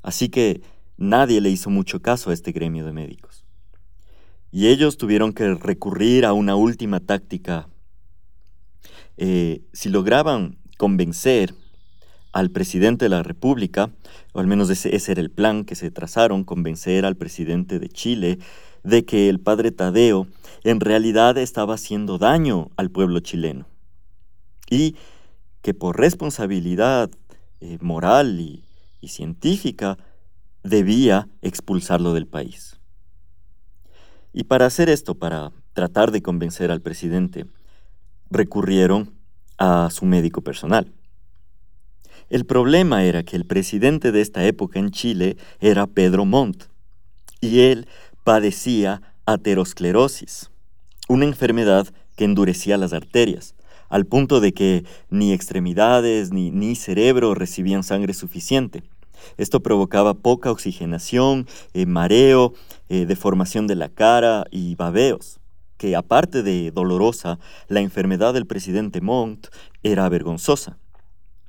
Así 0.03 0.29
que 0.29 0.61
nadie 0.96 1.40
le 1.40 1.50
hizo 1.50 1.70
mucho 1.70 2.03
caso 2.03 2.31
a 2.31 2.35
este 2.35 2.53
gremio 2.53 2.85
de 2.85 2.92
médicos. 2.92 3.44
Y 4.50 4.68
ellos 4.68 4.98
tuvieron 4.98 5.33
que 5.33 5.55
recurrir 5.55 6.24
a 6.24 6.33
una 6.33 6.55
última 6.55 7.00
táctica. 7.00 7.68
Eh, 9.16 9.62
si 9.72 9.88
lograban 9.88 10.59
convencer 10.77 11.55
al 12.35 12.51
presidente 12.51 13.05
de 13.05 13.11
la 13.11 13.23
República, 13.23 13.90
o 14.33 14.40
al 14.40 14.49
menos 14.49 14.68
ese, 14.68 15.12
era 15.12 15.20
el 15.20 15.31
plan 15.31 15.64
que 15.64 15.77
se 15.77 15.92
trazaron, 15.92 16.42
convencer 16.42 17.07
al 17.07 17.16
presidente 17.16 17.79
de 17.79 17.88
Chile 17.88 18.40
de 18.83 19.05
que 19.05 19.29
el 19.29 19.38
padre 19.38 19.70
Tadeo 19.70 20.27
en 20.64 20.81
realidad 20.81 21.38
estaba 21.38 21.75
haciendo 21.75 22.18
daño 22.18 22.73
al 22.77 22.90
pueblo 22.90 23.20
chileno 23.20 23.66
y 24.68 24.97
que 25.62 25.75
por 25.75 25.97
responsabilidad 25.97 27.09
eh, 27.61 27.79
moral 27.81 28.40
y 28.40 29.09
científica 29.09 29.97
debía 30.64 31.29
expulsarlo 31.40 32.14
del 32.14 32.27
país. 32.27 32.81
Y 34.33 34.44
para 34.44 34.66
hacer 34.66 34.88
esto, 34.88 35.14
para 35.14 35.53
tratar 35.73 36.11
de 36.11 36.20
convencer 36.20 36.73
al 36.73 36.81
presidente, 36.81 37.47
recurrieron 38.29 39.14
a 39.57 39.88
su 39.92 40.05
médico 40.05 40.40
personal. 40.40 40.92
El 42.31 42.47
problema 42.47 43.05
era 43.05 43.23
que 43.23 43.37
el 43.37 43.45
presidente 43.45 44.13
de 44.13 44.21
esta 44.21 44.45
época 44.45 44.79
en 44.79 44.91
Chile 44.91 45.37
era 45.61 45.87
Pedro 45.87 46.25
Montt, 46.25 46.65
y 47.41 47.61
él 47.61 47.87
padecía 48.25 49.03
aterosclerosis, 49.27 50.51
una 51.09 51.27
enfermedad 51.27 51.89
que 52.17 52.25
endurecía 52.25 52.79
las 52.79 52.93
arterias, 52.93 53.55
al 53.89 54.07
punto 54.07 54.41
de 54.41 54.53
que 54.53 54.85
ni 55.11 55.33
extremidades 55.33 56.33
ni, 56.33 56.51
ni 56.51 56.75
cerebro 56.75 57.35
recibían 57.35 57.83
sangre 57.83 58.15
suficiente. 58.15 58.83
Esto 59.37 59.61
provocaba 59.61 60.15
poca 60.15 60.51
oxigenación, 60.51 61.47
eh, 61.73 61.87
mareo, 61.87 62.55
eh, 62.89 63.07
deformación 63.07 63.67
de 63.67 63.77
la 63.77 63.89
cara 63.89 64.45
y 64.51 64.75
babeos, 64.75 65.41
que 65.77 65.97
aparte 65.97 66.43
de 66.43 66.71
dolorosa, 66.71 67.39
la 67.69 67.81
enfermedad 67.81 68.35
del 68.35 68.47
presidente 68.47 69.01
Montt 69.01 69.49
era 69.83 70.09
vergonzosa. 70.09 70.79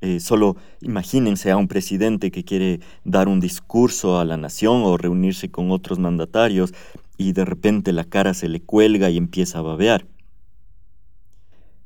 Eh, 0.06 0.20
solo 0.20 0.54
imagínense 0.82 1.50
a 1.50 1.56
un 1.56 1.66
presidente 1.66 2.30
que 2.30 2.44
quiere 2.44 2.78
dar 3.02 3.26
un 3.26 3.40
discurso 3.40 4.20
a 4.20 4.24
la 4.24 4.36
nación 4.36 4.82
o 4.84 4.96
reunirse 4.96 5.50
con 5.50 5.72
otros 5.72 5.98
mandatarios 5.98 6.72
y 7.18 7.32
de 7.32 7.44
repente 7.44 7.92
la 7.92 8.04
cara 8.04 8.32
se 8.32 8.48
le 8.48 8.60
cuelga 8.60 9.10
y 9.10 9.16
empieza 9.16 9.58
a 9.58 9.62
babear. 9.62 10.06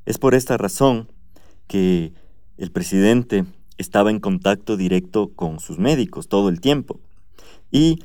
Es 0.05 0.19
por 0.19 0.35
esta 0.35 0.55
razón 0.57 1.07
que 1.65 2.13
el 2.57 2.71
presidente 2.71 3.45
estaba 3.79 4.11
en 4.11 4.19
contacto 4.19 4.77
directo 4.77 5.31
con 5.33 5.59
sus 5.59 5.79
médicos 5.79 6.27
todo 6.27 6.49
el 6.49 6.61
tiempo 6.61 6.99
y 7.71 8.03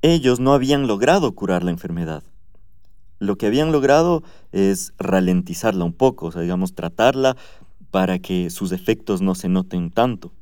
ellos 0.00 0.40
no 0.40 0.54
habían 0.54 0.86
logrado 0.86 1.34
curar 1.34 1.64
la 1.64 1.70
enfermedad. 1.70 2.22
Lo 3.18 3.36
que 3.36 3.44
habían 3.44 3.72
logrado 3.72 4.22
es 4.52 4.94
ralentizarla 4.96 5.84
un 5.84 5.92
poco, 5.92 6.28
o 6.28 6.32
sea, 6.32 6.40
digamos, 6.40 6.74
tratarla 6.74 7.36
para 7.90 8.18
que 8.18 8.50
sus 8.50 8.72
efectos 8.72 9.20
no 9.20 9.34
se 9.34 9.48
noten 9.48 9.90
tanto. 9.90 10.32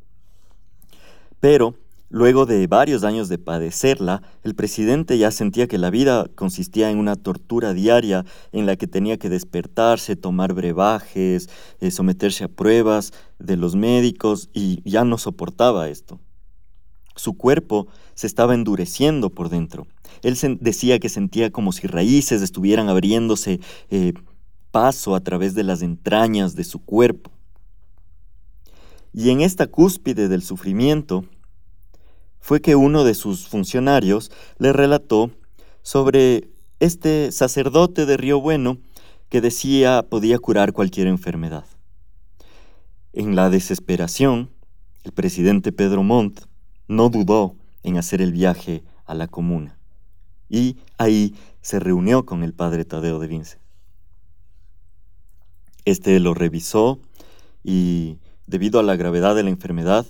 Pero 1.40 1.74
Luego 2.10 2.46
de 2.46 2.66
varios 2.66 3.04
años 3.04 3.28
de 3.28 3.36
padecerla, 3.36 4.22
el 4.42 4.54
presidente 4.54 5.18
ya 5.18 5.30
sentía 5.30 5.66
que 5.66 5.76
la 5.76 5.90
vida 5.90 6.26
consistía 6.34 6.90
en 6.90 6.96
una 6.96 7.16
tortura 7.16 7.74
diaria 7.74 8.24
en 8.50 8.64
la 8.64 8.76
que 8.76 8.86
tenía 8.86 9.18
que 9.18 9.28
despertarse, 9.28 10.16
tomar 10.16 10.54
brebajes, 10.54 11.50
eh, 11.80 11.90
someterse 11.90 12.44
a 12.44 12.48
pruebas 12.48 13.12
de 13.38 13.58
los 13.58 13.76
médicos 13.76 14.48
y 14.54 14.80
ya 14.88 15.04
no 15.04 15.18
soportaba 15.18 15.90
esto. 15.90 16.18
Su 17.14 17.36
cuerpo 17.36 17.88
se 18.14 18.26
estaba 18.26 18.54
endureciendo 18.54 19.28
por 19.28 19.50
dentro. 19.50 19.86
Él 20.22 20.34
decía 20.60 20.98
que 21.00 21.10
sentía 21.10 21.50
como 21.50 21.72
si 21.72 21.88
raíces 21.88 22.40
estuvieran 22.40 22.88
abriéndose 22.88 23.60
eh, 23.90 24.14
paso 24.70 25.14
a 25.14 25.20
través 25.20 25.54
de 25.54 25.64
las 25.64 25.82
entrañas 25.82 26.56
de 26.56 26.64
su 26.64 26.78
cuerpo. 26.78 27.30
Y 29.18 29.30
en 29.30 29.40
esta 29.40 29.66
cúspide 29.66 30.28
del 30.28 30.44
sufrimiento, 30.44 31.24
fue 32.38 32.60
que 32.60 32.76
uno 32.76 33.02
de 33.02 33.14
sus 33.14 33.48
funcionarios 33.48 34.30
le 34.58 34.72
relató 34.72 35.32
sobre 35.82 36.48
este 36.78 37.32
sacerdote 37.32 38.06
de 38.06 38.16
Río 38.16 38.40
Bueno 38.40 38.78
que 39.28 39.40
decía 39.40 40.06
podía 40.08 40.38
curar 40.38 40.72
cualquier 40.72 41.08
enfermedad. 41.08 41.64
En 43.12 43.34
la 43.34 43.50
desesperación, 43.50 44.50
el 45.02 45.10
presidente 45.10 45.72
Pedro 45.72 46.04
Montt 46.04 46.42
no 46.86 47.08
dudó 47.08 47.56
en 47.82 47.98
hacer 47.98 48.22
el 48.22 48.30
viaje 48.30 48.84
a 49.04 49.14
la 49.14 49.26
comuna 49.26 49.80
y 50.48 50.76
ahí 50.96 51.34
se 51.60 51.80
reunió 51.80 52.24
con 52.24 52.44
el 52.44 52.54
padre 52.54 52.84
Tadeo 52.84 53.18
de 53.18 53.26
Vince. 53.26 53.58
Este 55.84 56.20
lo 56.20 56.34
revisó 56.34 57.00
y, 57.64 58.18
debido 58.48 58.80
a 58.80 58.82
la 58.82 58.96
gravedad 58.96 59.36
de 59.36 59.42
la 59.44 59.50
enfermedad, 59.50 60.06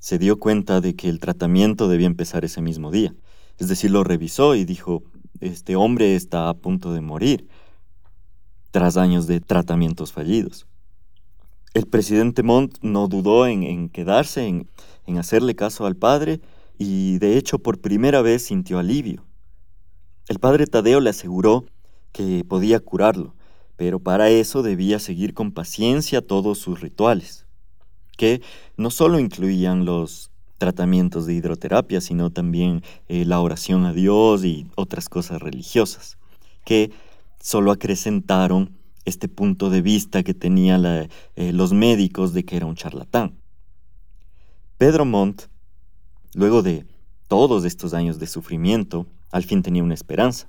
se 0.00 0.18
dio 0.18 0.38
cuenta 0.38 0.80
de 0.80 0.94
que 0.96 1.08
el 1.08 1.20
tratamiento 1.20 1.88
debía 1.88 2.08
empezar 2.08 2.44
ese 2.44 2.60
mismo 2.60 2.90
día. 2.90 3.14
Es 3.56 3.68
decir, 3.68 3.92
lo 3.92 4.04
revisó 4.04 4.54
y 4.56 4.64
dijo, 4.64 5.04
este 5.40 5.76
hombre 5.76 6.16
está 6.16 6.48
a 6.48 6.54
punto 6.54 6.92
de 6.92 7.00
morir 7.00 7.48
tras 8.72 8.96
años 8.96 9.26
de 9.26 9.40
tratamientos 9.40 10.12
fallidos. 10.12 10.66
El 11.72 11.86
presidente 11.86 12.42
Montt 12.42 12.78
no 12.82 13.06
dudó 13.06 13.46
en, 13.46 13.88
quedarse, 13.90 14.46
en, 14.46 14.68
en 15.06 15.18
hacerle 15.18 15.54
caso 15.54 15.86
al 15.86 15.94
padre 15.94 16.40
y 16.78 17.18
de 17.18 17.38
hecho 17.38 17.60
por 17.60 17.80
primera 17.80 18.22
vez 18.22 18.44
sintió 18.44 18.78
alivio. 18.78 19.24
El 20.28 20.40
padre 20.40 20.66
Tadeo 20.66 21.00
le 21.00 21.10
aseguró 21.10 21.64
que 22.10 22.44
podía 22.44 22.80
curarlo, 22.80 23.35
pero 23.76 23.98
para 24.00 24.30
eso 24.30 24.62
debía 24.62 24.98
seguir 24.98 25.34
con 25.34 25.52
paciencia 25.52 26.26
todos 26.26 26.58
sus 26.58 26.80
rituales 26.80 27.46
que 28.16 28.42
no 28.76 28.90
solo 28.90 29.18
incluían 29.18 29.84
los 29.84 30.30
tratamientos 30.58 31.26
de 31.26 31.34
hidroterapia, 31.34 32.00
sino 32.00 32.30
también 32.30 32.82
eh, 33.08 33.24
la 33.24 33.40
oración 33.40 33.84
a 33.84 33.92
Dios 33.92 34.44
y 34.44 34.66
otras 34.74 35.08
cosas 35.08 35.40
religiosas, 35.40 36.16
que 36.64 36.90
solo 37.40 37.70
acrecentaron 37.70 38.76
este 39.04 39.28
punto 39.28 39.70
de 39.70 39.82
vista 39.82 40.22
que 40.22 40.34
tenían 40.34 40.84
eh, 40.86 41.08
los 41.52 41.72
médicos 41.72 42.32
de 42.32 42.44
que 42.44 42.56
era 42.56 42.66
un 42.66 42.74
charlatán. 42.74 43.38
Pedro 44.78 45.04
Montt, 45.04 45.42
luego 46.34 46.62
de 46.62 46.86
todos 47.28 47.64
estos 47.64 47.94
años 47.94 48.18
de 48.18 48.26
sufrimiento, 48.26 49.06
al 49.30 49.44
fin 49.44 49.62
tenía 49.62 49.84
una 49.84 49.94
esperanza. 49.94 50.48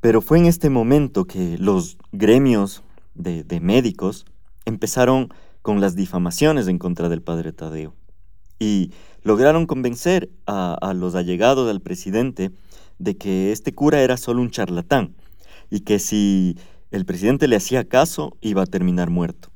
Pero 0.00 0.20
fue 0.20 0.38
en 0.38 0.46
este 0.46 0.70
momento 0.70 1.24
que 1.24 1.56
los 1.58 1.96
gremios 2.12 2.82
de, 3.14 3.60
médicos 3.60 4.26
empezaron 4.64 5.32
con 5.62 5.80
las 5.80 5.96
difamaciones 5.96 6.68
en 6.68 6.78
contra 6.78 7.08
del 7.08 7.22
padre 7.22 7.52
Tadeo. 7.52 7.94
Y 8.58 8.92
lograron 9.22 9.66
convencer 9.66 10.30
a, 10.46 10.92
los 10.94 11.14
allegados 11.14 11.66
del 11.66 11.80
presidente 11.80 12.52
de 12.98 13.16
que 13.16 13.52
este 13.52 13.74
cura 13.74 14.00
era 14.00 14.16
solo 14.16 14.40
un 14.40 14.50
charlatán 14.50 15.14
y 15.70 15.80
que 15.80 15.98
si 15.98 16.56
el 16.90 17.04
presidente 17.04 17.48
le 17.48 17.56
hacía 17.56 17.88
caso 17.88 18.36
iba 18.40 18.62
a 18.62 18.66
terminar 18.66 19.10
muerto. 19.10 19.50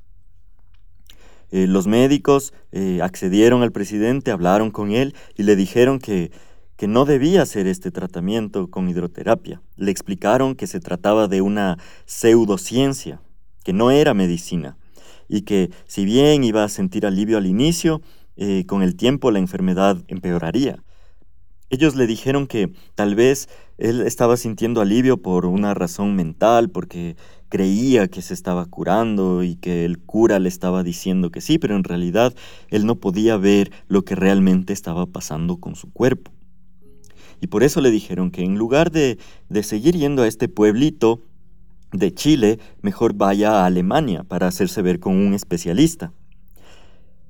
Eh, 1.51 1.67
los 1.67 1.87
médicos 1.87 2.53
eh, 2.71 2.99
accedieron 3.01 3.61
al 3.61 3.71
presidente, 3.71 4.31
hablaron 4.31 4.71
con 4.71 4.91
él 4.91 5.15
y 5.35 5.43
le 5.43 5.55
dijeron 5.55 5.99
que, 5.99 6.31
que 6.81 6.87
no 6.87 7.05
debía 7.05 7.43
hacer 7.43 7.67
este 7.67 7.91
tratamiento 7.91 8.71
con 8.71 8.89
hidroterapia. 8.89 9.61
Le 9.77 9.91
explicaron 9.91 10.55
que 10.55 10.65
se 10.65 10.79
trataba 10.79 11.27
de 11.27 11.43
una 11.43 11.77
pseudociencia, 12.07 13.21
que 13.63 13.71
no 13.71 13.91
era 13.91 14.15
medicina 14.15 14.79
y 15.29 15.43
que 15.43 15.69
si 15.85 16.05
bien 16.05 16.43
iba 16.43 16.63
a 16.63 16.69
sentir 16.69 17.05
alivio 17.05 17.37
al 17.37 17.45
inicio, 17.45 18.01
eh, 18.35 18.65
con 18.65 18.81
el 18.81 18.95
tiempo 18.95 19.29
la 19.29 19.37
enfermedad 19.37 20.03
empeoraría. 20.07 20.83
Ellos 21.69 21.95
le 21.95 22.07
dijeron 22.07 22.47
que 22.47 22.73
tal 22.95 23.13
vez 23.13 23.47
él 23.77 24.01
estaba 24.01 24.35
sintiendo 24.35 24.81
alivio 24.81 25.21
por 25.21 25.45
una 25.45 25.75
razón 25.75 26.15
mental, 26.15 26.71
porque 26.71 27.15
creía 27.49 28.07
que 28.07 28.23
se 28.23 28.33
estaba 28.33 28.65
curando 28.65 29.43
y 29.43 29.55
que 29.55 29.85
el 29.85 29.99
cura 29.99 30.39
le 30.39 30.49
estaba 30.49 30.81
diciendo 30.81 31.29
que 31.29 31.41
sí, 31.41 31.59
pero 31.59 31.75
en 31.75 31.83
realidad 31.83 32.33
él 32.69 32.87
no 32.87 32.95
podía 32.95 33.37
ver 33.37 33.71
lo 33.87 34.03
que 34.03 34.15
realmente 34.15 34.73
estaba 34.73 35.05
pasando 35.05 35.57
con 35.57 35.75
su 35.75 35.93
cuerpo. 35.93 36.31
Y 37.41 37.47
por 37.47 37.63
eso 37.63 37.81
le 37.81 37.91
dijeron 37.91 38.31
que 38.31 38.43
en 38.43 38.57
lugar 38.57 38.91
de, 38.91 39.17
de 39.49 39.63
seguir 39.63 39.95
yendo 39.97 40.23
a 40.23 40.27
este 40.27 40.47
pueblito 40.47 41.21
de 41.91 42.13
Chile, 42.13 42.59
mejor 42.81 43.13
vaya 43.13 43.61
a 43.61 43.65
Alemania 43.65 44.23
para 44.23 44.47
hacerse 44.47 44.81
ver 44.81 44.99
con 44.99 45.15
un 45.15 45.33
especialista. 45.33 46.13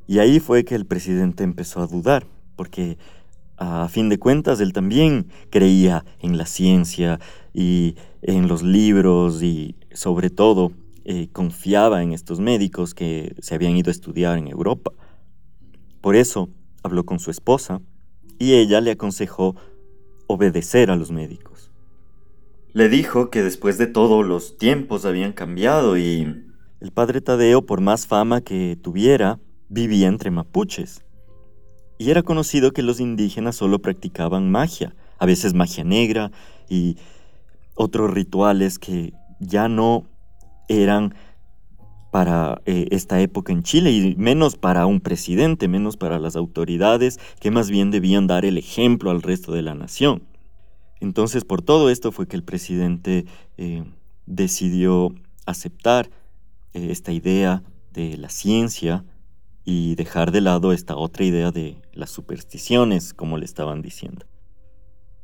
Y 0.07 0.19
ahí 0.19 0.39
fue 0.39 0.65
que 0.65 0.75
el 0.75 0.85
presidente 0.85 1.43
empezó 1.43 1.81
a 1.81 1.87
dudar, 1.87 2.27
porque 2.55 2.97
a 3.57 3.87
fin 3.89 4.09
de 4.09 4.19
cuentas 4.19 4.59
él 4.59 4.73
también 4.73 5.27
creía 5.49 6.03
en 6.19 6.37
la 6.37 6.45
ciencia 6.45 7.19
y 7.53 7.95
en 8.21 8.47
los 8.47 8.63
libros 8.63 9.43
y 9.43 9.75
sobre 9.93 10.29
todo 10.29 10.71
eh, 11.05 11.29
confiaba 11.31 12.01
en 12.01 12.11
estos 12.11 12.39
médicos 12.39 12.93
que 12.93 13.35
se 13.39 13.55
habían 13.55 13.77
ido 13.77 13.89
a 13.89 13.91
estudiar 13.91 14.37
en 14.37 14.47
Europa. 14.47 14.91
Por 16.01 16.15
eso 16.15 16.49
habló 16.83 17.05
con 17.05 17.19
su 17.19 17.29
esposa 17.31 17.81
y 18.39 18.53
ella 18.53 18.81
le 18.81 18.91
aconsejó 18.91 19.55
obedecer 20.31 20.91
a 20.91 20.95
los 20.95 21.11
médicos. 21.11 21.71
Le 22.73 22.89
dijo 22.89 23.29
que 23.29 23.43
después 23.43 23.77
de 23.77 23.87
todo 23.87 24.23
los 24.23 24.57
tiempos 24.57 25.05
habían 25.05 25.33
cambiado 25.33 25.97
y 25.97 26.45
el 26.79 26.91
padre 26.91 27.21
Tadeo, 27.21 27.65
por 27.65 27.81
más 27.81 28.07
fama 28.07 28.41
que 28.41 28.77
tuviera, 28.81 29.39
vivía 29.69 30.07
entre 30.07 30.31
mapuches. 30.31 31.03
Y 31.97 32.09
era 32.09 32.23
conocido 32.23 32.71
que 32.71 32.81
los 32.81 32.99
indígenas 32.99 33.55
solo 33.55 33.79
practicaban 33.79 34.49
magia, 34.49 34.95
a 35.19 35.25
veces 35.25 35.53
magia 35.53 35.83
negra 35.83 36.31
y 36.67 36.97
otros 37.75 38.11
rituales 38.11 38.79
que 38.79 39.13
ya 39.39 39.67
no 39.67 40.05
eran 40.67 41.13
para 42.11 42.61
eh, 42.65 42.87
esta 42.91 43.21
época 43.21 43.53
en 43.53 43.63
Chile 43.63 43.91
y 43.91 44.15
menos 44.17 44.57
para 44.57 44.85
un 44.85 44.99
presidente, 44.99 45.67
menos 45.67 45.97
para 45.97 46.19
las 46.19 46.35
autoridades 46.35 47.19
que 47.39 47.51
más 47.51 47.69
bien 47.69 47.89
debían 47.89 48.27
dar 48.27 48.45
el 48.45 48.57
ejemplo 48.57 49.09
al 49.09 49.21
resto 49.21 49.53
de 49.53 49.61
la 49.61 49.73
nación. 49.73 50.23
Entonces, 50.99 51.45
por 51.45 51.61
todo 51.61 51.89
esto 51.89 52.11
fue 52.11 52.27
que 52.27 52.35
el 52.35 52.43
presidente 52.43 53.25
eh, 53.57 53.83
decidió 54.27 55.15
aceptar 55.45 56.09
eh, 56.73 56.89
esta 56.91 57.11
idea 57.11 57.63
de 57.93 58.17
la 58.17 58.29
ciencia 58.29 59.03
y 59.63 59.95
dejar 59.95 60.31
de 60.31 60.41
lado 60.41 60.73
esta 60.73 60.95
otra 60.95 61.23
idea 61.23 61.51
de 61.51 61.77
las 61.93 62.09
supersticiones, 62.11 63.13
como 63.13 63.37
le 63.37 63.45
estaban 63.45 63.81
diciendo. 63.81 64.25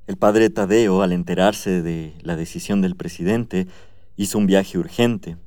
El 0.08 0.16
padre 0.16 0.50
Tadeo, 0.50 1.02
al 1.02 1.12
enterarse 1.12 1.82
de 1.82 2.14
la 2.22 2.38
decisión 2.38 2.82
del 2.82 2.96
presidente, 2.96 3.68
hizo 4.16 4.38
un 4.38 4.48
viaje 4.48 4.78
urgente. 4.78 5.38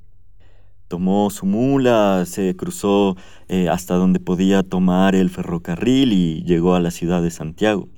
Tomó 0.91 1.31
su 1.31 1.47
mula, 1.47 2.25
se 2.27 2.57
cruzó 2.57 3.17
eh, 3.47 3.69
hasta 3.69 3.95
donde 3.95 4.19
podía 4.19 4.65
tomar 4.65 5.15
el 5.15 5.31
ferrocarril 5.31 6.13
y 6.13 6.43
llegó 6.43 6.75
a 6.75 6.81
la 6.81 6.91
ciudad 6.91 7.23
de 7.23 7.31
Santiago 7.31 7.89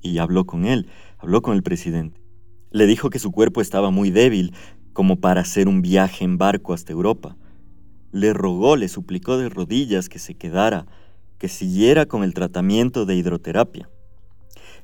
y 0.00 0.16
habló 0.16 0.46
con 0.46 0.64
él 0.64 0.88
habló 1.18 1.42
con 1.42 1.54
el 1.54 1.62
presidente. 1.62 2.22
Le 2.70 2.86
dijo 2.86 3.10
que 3.10 3.18
su 3.18 3.32
cuerpo 3.32 3.60
estaba 3.60 3.90
muy 3.90 4.10
débil 4.10 4.54
como 4.94 5.16
para 5.20 5.42
hacer 5.42 5.68
un 5.68 5.82
viaje 5.82 6.24
en 6.24 6.38
barco 6.38 6.72
hasta 6.72 6.92
Europa. 6.92 7.36
Le 8.12 8.32
rogó, 8.32 8.76
le 8.76 8.88
suplicó 8.88 9.36
de 9.36 9.50
rodillas 9.50 10.08
que 10.08 10.18
se 10.18 10.34
quedara, 10.34 10.86
que 11.36 11.48
siguiera 11.48 12.06
con 12.06 12.24
el 12.24 12.32
tratamiento 12.32 13.04
de 13.04 13.14
hidroterapia. 13.16 13.90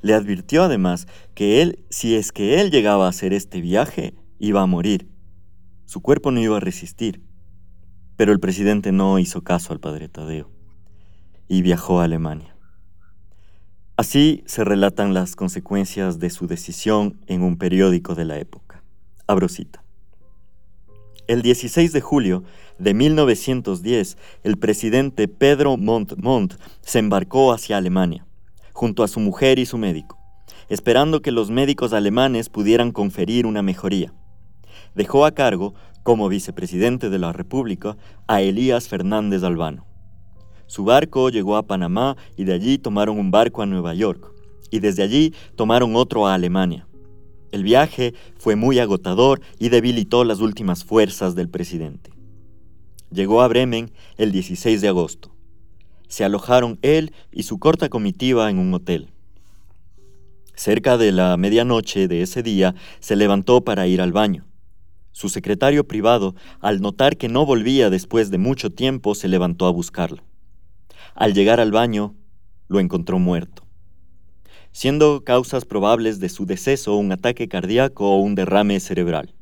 Le 0.03 0.13
advirtió 0.13 0.65
además 0.65 1.07
que 1.35 1.63
él, 1.63 1.85
si 1.89 2.15
es 2.15 2.31
que 2.31 2.61
él 2.61 2.71
llegaba 2.71 3.07
a 3.07 3.09
hacer 3.09 3.33
este 3.33 3.63
viaje, 3.63 4.15
iba 4.39 4.61
a 4.61 4.67
morir. 4.67 5.09
Su 5.87 6.03
cuerpo 6.03 6.31
no 6.31 6.41
iba 6.41 6.59
a 6.59 6.61
resistir. 6.61 7.23
Pero 8.17 8.33
el 8.33 8.41
presidente 8.41 8.93
no 8.93 9.19
hizo 9.19 9.43
caso 9.43 9.73
al 9.73 9.81
padre 9.81 10.09
Tadeo. 10.09 10.51
y 11.47 11.61
viajó 11.61 12.01
a 12.01 12.05
Alemania. 12.05 12.57
Así 13.97 14.43
se 14.47 14.65
relatan 14.65 15.13
las 15.13 15.37
consecuencias 15.37 16.19
de 16.19 16.31
su 16.31 16.47
decisión 16.47 17.21
en 17.27 17.43
un 17.43 17.59
periódico 17.59 18.15
de 18.15 18.25
la 18.25 18.39
época. 18.39 18.83
Abro 19.27 19.49
cita. 19.49 19.85
El 21.27 21.43
16 21.43 21.93
de 21.93 22.01
julio 22.01 22.45
de 22.79 22.93
1910, 22.93 24.19
el 24.43 24.59
presidente 24.59 25.29
Pedro 25.29 25.77
Montt 25.77 26.55
se 26.83 26.99
embarcó 26.99 27.53
hacia 27.53 27.77
Alemania, 27.77 28.27
junto 28.73 29.05
a 29.05 29.09
su 29.09 29.21
mujer 29.21 29.59
y 29.59 29.65
su 29.65 29.79
médico, 29.79 30.19
esperando 30.69 31.23
que 31.23 31.31
los 31.31 31.51
médicos 31.51 31.93
alemanes 31.93 32.49
pudieran 32.49 32.91
conferir 32.91 33.47
una 33.47 33.63
mejoría. 33.63 34.13
Dejó 34.95 35.25
a 35.25 35.33
cargo, 35.33 35.75
como 36.05 36.29
vicepresidente 36.29 37.11
de 37.11 37.19
la 37.19 37.33
República, 37.33 37.97
a 38.29 38.41
Elías 38.43 38.87
Fernández 38.89 39.43
Albano. 39.43 39.87
Su 40.67 40.85
barco 40.85 41.31
llegó 41.31 41.57
a 41.57 41.67
Panamá 41.67 42.17
y 42.37 42.45
de 42.45 42.53
allí 42.53 42.79
tomaron 42.79 43.19
un 43.19 43.33
barco 43.33 43.63
a 43.63 43.67
Nueva 43.67 43.95
York, 43.95 44.33
y 44.71 44.79
desde 44.79 45.03
allí 45.03 45.35
tomaron 45.57 45.97
otro 45.97 46.27
a 46.27 46.35
Alemania. 46.35 46.87
El 47.53 47.63
viaje 47.63 48.15
fue 48.39 48.55
muy 48.55 48.79
agotador 48.79 49.41
y 49.59 49.71
debilitó 49.71 50.25
las 50.25 50.41
últimas 50.41 50.85
fuerzas 50.85 51.35
del 51.35 51.49
presidente. 51.49 52.11
Llegó 53.11 53.43
a 53.43 53.49
Bremen 53.49 53.93
el 54.17 54.33
16 54.33 54.81
de 54.81 54.89
agosto. 54.89 55.35
Se 56.09 56.25
alojaron 56.25 56.79
él 56.83 57.13
y 57.33 57.45
su 57.45 57.59
corta 57.59 57.89
comitiva 57.89 58.51
en 58.51 58.59
un 58.59 58.75
hotel. 58.75 59.09
Cerca 60.55 60.99
de 60.99 61.13
la 61.13 61.37
medianoche 61.37 62.09
de 62.09 62.23
ese 62.23 62.43
día 62.43 62.75
se 63.01 63.17
levantó 63.17 63.63
para 63.65 63.87
ir 63.87 64.01
al 64.01 64.13
baño. 64.13 64.45
Su 65.15 65.29
secretario 65.29 65.87
privado, 65.87 66.35
al 66.59 66.81
notar 66.81 67.17
que 67.17 67.29
no 67.29 67.47
volvía 67.47 67.89
después 67.89 68.33
de 68.33 68.39
mucho 68.39 68.71
tiempo, 68.71 69.15
se 69.15 69.29
levantó 69.29 69.67
a 69.67 69.71
buscarlo. 69.71 70.25
Al 71.15 71.35
llegar 71.35 71.61
al 71.61 71.71
baño, 71.71 72.17
lo 72.67 72.81
encontró 72.81 73.21
muerto, 73.21 73.63
siendo 74.73 75.23
causas 75.23 75.67
probables 75.67 76.19
de 76.19 76.29
su 76.29 76.47
deceso 76.47 76.97
un 76.97 77.13
ataque 77.13 77.47
cardíaco 77.47 78.11
o 78.11 78.19
un 78.19 78.35
derrame 78.35 78.81
cerebral. 78.81 79.33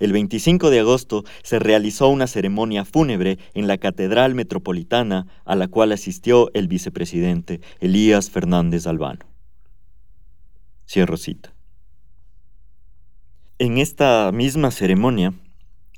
El 0.00 0.12
25 0.12 0.68
de 0.68 0.80
agosto 0.80 1.24
se 1.42 1.58
realizó 1.58 2.10
una 2.10 2.26
ceremonia 2.26 2.84
fúnebre 2.84 3.38
en 3.54 3.68
la 3.68 3.78
Catedral 3.78 4.34
Metropolitana 4.34 5.28
a 5.46 5.56
la 5.56 5.68
cual 5.68 5.92
asistió 5.92 6.50
el 6.52 6.68
vicepresidente 6.68 7.62
Elías 7.80 8.28
Fernández 8.28 8.86
Albano. 8.86 9.24
Cierro 10.86 11.16
cita. 11.16 11.54
En 13.60 13.76
esta 13.76 14.32
misma 14.32 14.70
ceremonia, 14.70 15.34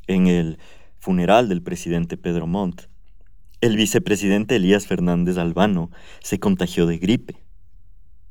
en 0.08 0.26
el 0.26 0.58
funeral 0.98 1.48
del 1.48 1.62
presidente 1.62 2.16
Pedro 2.16 2.48
Montt, 2.48 2.88
el 3.60 3.76
vicepresidente 3.76 4.56
Elías 4.56 4.88
Fernández 4.88 5.38
Albano 5.38 5.92
se 6.24 6.40
contagió 6.40 6.86
de 6.86 6.98
gripe 6.98 7.36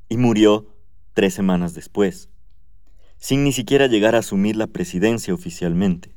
y 0.10 0.18
murió 0.18 0.76
tres 1.14 1.34
semanas 1.34 1.74
después, 1.74 2.28
sin 3.20 3.46
ni 3.46 3.54
siquiera 3.54 3.88
llegar 3.88 4.16
a 4.16 4.20
asumir 4.20 4.58
la 4.58 4.68
presidencia 4.68 5.34
oficialmente. 5.34 6.14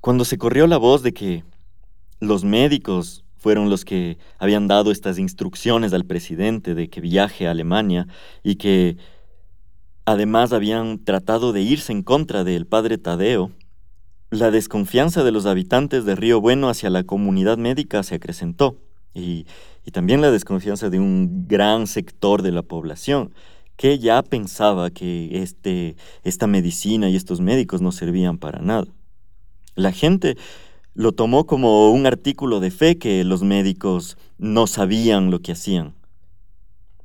Cuando 0.00 0.24
se 0.24 0.38
corrió 0.38 0.68
la 0.68 0.76
voz 0.76 1.02
de 1.02 1.12
que 1.12 1.42
los 2.20 2.44
médicos 2.44 3.24
fueron 3.36 3.68
los 3.68 3.84
que 3.84 4.18
habían 4.38 4.68
dado 4.68 4.92
estas 4.92 5.18
instrucciones 5.18 5.92
al 5.92 6.04
presidente 6.04 6.76
de 6.76 6.88
que 6.88 7.00
viaje 7.00 7.48
a 7.48 7.50
Alemania 7.50 8.06
y 8.44 8.56
que 8.56 8.96
además 10.08 10.54
habían 10.54 11.04
tratado 11.04 11.52
de 11.52 11.60
irse 11.60 11.92
en 11.92 12.02
contra 12.02 12.42
del 12.42 12.66
padre 12.66 12.96
Tadeo, 12.96 13.50
la 14.30 14.50
desconfianza 14.50 15.22
de 15.22 15.32
los 15.32 15.44
habitantes 15.44 16.06
de 16.06 16.14
Río 16.14 16.40
Bueno 16.40 16.70
hacia 16.70 16.88
la 16.88 17.04
comunidad 17.04 17.58
médica 17.58 18.02
se 18.02 18.14
acrecentó 18.14 18.76
y, 19.14 19.46
también 19.92 20.20
la 20.20 20.30
desconfianza 20.30 20.90
de 20.90 21.00
un 21.00 21.46
gran 21.48 21.86
sector 21.86 22.42
de 22.42 22.52
la 22.52 22.62
población 22.62 23.32
que 23.76 23.98
ya 23.98 24.22
pensaba 24.22 24.90
que 24.90 25.42
este, 25.42 25.96
esta 26.24 26.46
medicina 26.46 27.08
y 27.08 27.16
estos 27.16 27.40
médicos 27.40 27.80
no 27.80 27.90
servían 27.90 28.36
para 28.36 28.60
nada. 28.60 28.86
La 29.76 29.92
gente 29.92 30.36
lo 30.94 31.12
tomó 31.12 31.46
como 31.46 31.90
un 31.90 32.06
artículo 32.06 32.60
de 32.60 32.70
fe 32.70 32.98
que 32.98 33.24
los 33.24 33.42
médicos 33.42 34.18
no 34.36 34.66
sabían 34.66 35.30
lo 35.30 35.40
que 35.40 35.52
hacían. 35.52 35.94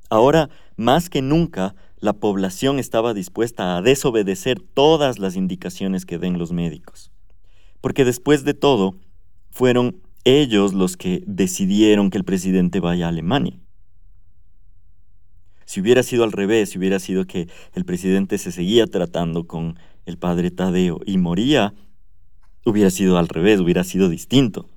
Ahora, 0.09 0.49
más 0.75 1.09
que 1.09 1.21
nunca, 1.21 1.75
la 2.03 2.13
población 2.13 2.79
estaba 2.79 3.13
dispuesta 3.13 3.77
a 3.77 3.81
desobedecer 3.81 4.59
todas 4.59 5.19
las 5.19 5.35
indicaciones 5.35 6.05
que 6.05 6.17
den 6.17 6.37
los 6.37 6.51
médicos 6.51 7.13
porque 7.83 8.05
después 8.05 8.45
de 8.45 8.53
todo, 8.53 8.95
fueron 9.51 10.01
ellos 10.23 10.71
los 10.73 10.95
que 10.95 11.21
decidieron 11.27 12.09
que 12.09 12.17
el 12.17 12.23
presidente 12.23 12.79
vaya 12.79 13.07
a 13.07 13.09
Alemania. 13.09 13.59
Si 15.65 15.81
hubiera 15.81 16.01
sido 16.01 16.23
al 16.23 16.31
revés, 16.31 16.69
si 16.69 16.77
hubiera 16.77 16.99
sido 16.99 17.27
que 17.27 17.49
el 17.73 17.83
presidente 17.83 18.37
se 18.37 18.53
seguía 18.53 18.87
tratando 18.87 19.47
con 19.47 19.77
el 20.05 20.17
padre 20.17 20.49
Tadeo 20.49 21.01
y 21.05 21.17
moría, 21.17 21.73
hubiera 22.65 22.89
sido 22.89 23.17
al 23.17 23.27
revés, 23.27 23.59
hubiera 23.59 23.83
sido 23.83 24.07
distinto. 24.07 24.69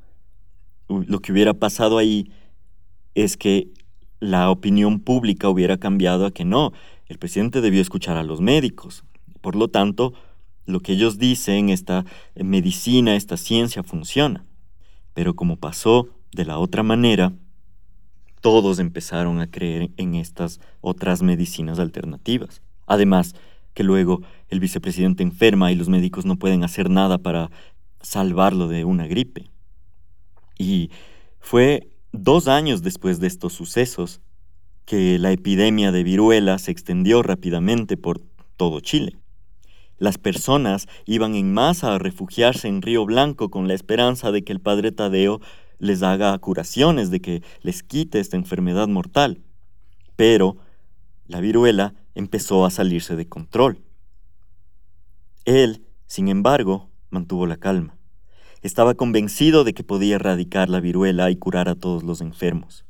Lo 0.88 1.20
que 1.20 1.30
hubiera 1.30 1.54
pasado 1.54 1.98
ahí 1.98 2.32
es 3.14 3.36
que 3.36 3.68
la 4.18 4.50
opinión 4.50 4.98
pública 4.98 5.48
hubiera 5.48 5.78
cambiado 5.78 6.26
a 6.26 6.32
que 6.32 6.44
no, 6.44 6.72
el 7.08 7.18
presidente 7.18 7.60
debió 7.60 7.80
escuchar 7.80 8.16
a 8.16 8.24
los 8.24 8.40
médicos. 8.40 9.04
Por 9.40 9.56
lo 9.56 9.68
tanto, 9.68 10.12
lo 10.64 10.80
que 10.80 10.92
ellos 10.92 11.18
dicen, 11.18 11.70
esta 11.70 12.04
medicina, 12.34 13.14
esta 13.14 13.36
ciencia 13.36 13.82
funciona. 13.82 14.44
Pero 15.14 15.34
como 15.34 15.56
pasó 15.56 16.08
de 16.32 16.44
la 16.44 16.58
otra 16.58 16.82
manera, 16.82 17.32
todos 18.40 18.78
empezaron 18.78 19.40
a 19.40 19.50
creer 19.50 19.90
en 19.96 20.14
estas 20.14 20.60
otras 20.80 21.22
medicinas 21.22 21.78
alternativas. 21.78 22.62
Además, 22.86 23.34
que 23.74 23.84
luego 23.84 24.22
el 24.48 24.60
vicepresidente 24.60 25.22
enferma 25.22 25.70
y 25.70 25.74
los 25.74 25.88
médicos 25.88 26.24
no 26.24 26.36
pueden 26.36 26.64
hacer 26.64 26.90
nada 26.90 27.18
para 27.18 27.50
salvarlo 28.00 28.68
de 28.68 28.84
una 28.84 29.06
gripe. 29.06 29.50
Y 30.58 30.90
fue 31.40 31.88
dos 32.12 32.48
años 32.48 32.82
después 32.82 33.20
de 33.20 33.26
estos 33.26 33.52
sucesos 33.52 34.20
que 34.86 35.18
la 35.18 35.32
epidemia 35.32 35.92
de 35.92 36.04
viruela 36.04 36.58
se 36.58 36.70
extendió 36.70 37.22
rápidamente 37.22 37.96
por 37.96 38.20
todo 38.56 38.80
Chile. 38.80 39.18
Las 39.98 40.16
personas 40.16 40.86
iban 41.06 41.34
en 41.34 41.52
masa 41.52 41.94
a 41.94 41.98
refugiarse 41.98 42.68
en 42.68 42.82
Río 42.82 43.04
Blanco 43.04 43.50
con 43.50 43.66
la 43.66 43.74
esperanza 43.74 44.30
de 44.30 44.44
que 44.44 44.52
el 44.52 44.60
padre 44.60 44.92
Tadeo 44.92 45.40
les 45.78 46.02
haga 46.02 46.38
curaciones, 46.38 47.10
de 47.10 47.20
que 47.20 47.42
les 47.62 47.82
quite 47.82 48.20
esta 48.20 48.36
enfermedad 48.36 48.86
mortal. 48.88 49.42
Pero 50.14 50.56
la 51.26 51.40
viruela 51.40 51.94
empezó 52.14 52.64
a 52.64 52.70
salirse 52.70 53.16
de 53.16 53.28
control. 53.28 53.82
Él, 55.44 55.84
sin 56.06 56.28
embargo, 56.28 56.90
mantuvo 57.10 57.46
la 57.46 57.56
calma. 57.56 57.98
Estaba 58.62 58.94
convencido 58.94 59.64
de 59.64 59.74
que 59.74 59.84
podía 59.84 60.14
erradicar 60.14 60.68
la 60.68 60.80
viruela 60.80 61.30
y 61.30 61.36
curar 61.36 61.68
a 61.68 61.74
todos 61.74 62.04
los 62.04 62.20
enfermos. 62.20 62.85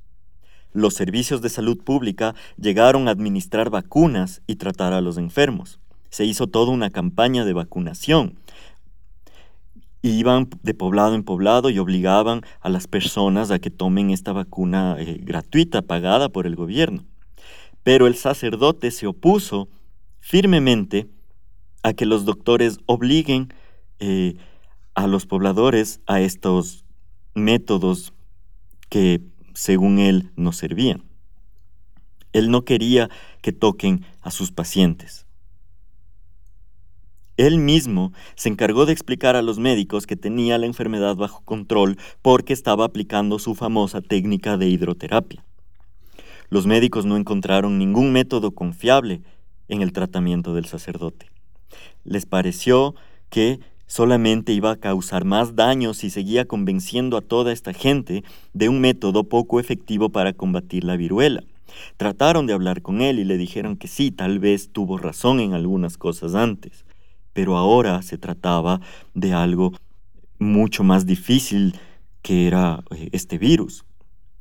Los 0.73 0.95
servicios 0.95 1.43
de 1.43 1.49
salud 1.49 1.79
pública 1.83 2.35
llegaron 2.61 3.09
a 3.09 3.13
administrar 3.13 3.71
vacunas 3.71 4.43
y 4.47 4.57
tratar 4.57 4.93
a 4.93 5.01
los 5.01 5.19
enfermos 5.19 5.81
se 6.17 6.25
hizo 6.25 6.47
toda 6.47 6.73
una 6.73 6.89
campaña 6.89 7.45
de 7.45 7.53
vacunación. 7.53 8.39
Iban 10.01 10.49
de 10.63 10.73
poblado 10.73 11.15
en 11.15 11.25
poblado 11.25 11.69
y 11.69 11.79
obligaban 11.79 12.41
a 12.63 12.71
las 12.71 12.87
personas 12.87 13.51
a 13.51 13.59
que 13.59 13.71
tomen 13.71 14.09
esta 14.09 14.33
vacuna 14.33 14.97
eh, 14.99 15.21
gratuita, 15.23 15.83
pagada 15.83 16.31
por 16.31 16.47
el 16.47 16.57
gobierno. 16.57 17.05
Pero 17.83 18.07
el 18.07 18.15
sacerdote 18.15 18.91
se 18.93 19.07
opuso 19.07 19.69
firmemente 20.21 21.07
a 21.83 21.93
que 21.93 22.07
los 22.07 22.25
doctores 22.25 22.79
obliguen 22.87 23.53
eh, 23.99 24.37
a 24.95 25.07
los 25.07 25.27
pobladores 25.27 26.01
a 26.07 26.23
estos 26.23 26.87
métodos 27.35 28.14
que, 28.89 29.21
según 29.57 29.99
él, 29.99 30.31
no 30.37 30.53
servían. 30.53 31.03
Él 32.35 32.51
no 32.51 32.67
quería 32.67 33.09
que 33.41 33.53
toquen 33.53 34.05
a 34.21 34.31
sus 34.31 34.53
pacientes. 34.53 35.25
Él 37.39 37.57
mismo 37.57 38.13
se 38.35 38.51
encargó 38.51 38.85
de 38.85 38.93
explicar 38.93 39.35
a 39.35 39.41
los 39.41 39.59
médicos 39.59 40.07
que 40.07 40.15
tenía 40.15 40.59
la 40.59 40.67
enfermedad 40.67 41.17
bajo 41.17 41.43
control 41.43 41.97
porque 42.21 42.53
estaba 42.53 42.85
aplicando 42.85 43.39
su 43.39 43.55
famosa 43.55 44.03
técnica 44.03 44.59
de 44.59 44.69
hidroterapia. 44.69 45.43
Los 46.51 46.67
médicos 46.67 47.07
no 47.07 47.17
encontraron 47.17 47.79
ningún 47.79 48.13
método 48.13 48.51
confiable 48.51 49.23
en 49.69 49.81
el 49.81 49.95
tratamiento 49.95 50.55
del 50.55 50.67
sacerdote. 50.67 51.31
Les 52.05 52.27
pareció 52.27 52.95
que 53.31 53.61
solamente 53.87 54.53
iba 54.53 54.70
a 54.70 54.76
causar 54.76 55.24
más 55.24 55.55
daño 55.55 55.95
si 55.95 56.11
seguía 56.11 56.47
convenciendo 56.47 57.16
a 57.16 57.22
toda 57.22 57.53
esta 57.53 57.72
gente 57.72 58.24
de 58.53 58.68
un 58.68 58.80
método 58.80 59.24
poco 59.24 59.61
efectivo 59.61 60.09
para 60.11 60.32
combatir 60.32 60.84
la 60.84 60.97
viruela. 60.97 61.43
Trataron 61.97 62.47
de 62.47 62.53
hablar 62.53 62.82
con 62.82 63.01
él 63.01 63.18
y 63.18 63.24
le 63.24 63.37
dijeron 63.37 63.76
que 63.76 63.89
sí, 63.89 64.11
tal 64.11 64.39
vez 64.39 64.70
tuvo 64.72 64.99
razón 64.99 65.41
en 65.41 65.53
algunas 65.53 65.99
cosas 65.99 66.34
antes 66.34 66.87
pero 67.37 67.59
ahora 67.59 68.01
se 68.01 68.16
trataba 68.16 68.80
de 69.12 69.34
algo 69.34 69.74
mucho 70.39 70.84
más 70.84 71.05
difícil 71.05 71.78
que 72.22 72.47
era 72.47 72.82
eh, 72.91 73.11
este 73.12 73.37
virus. 73.37 73.84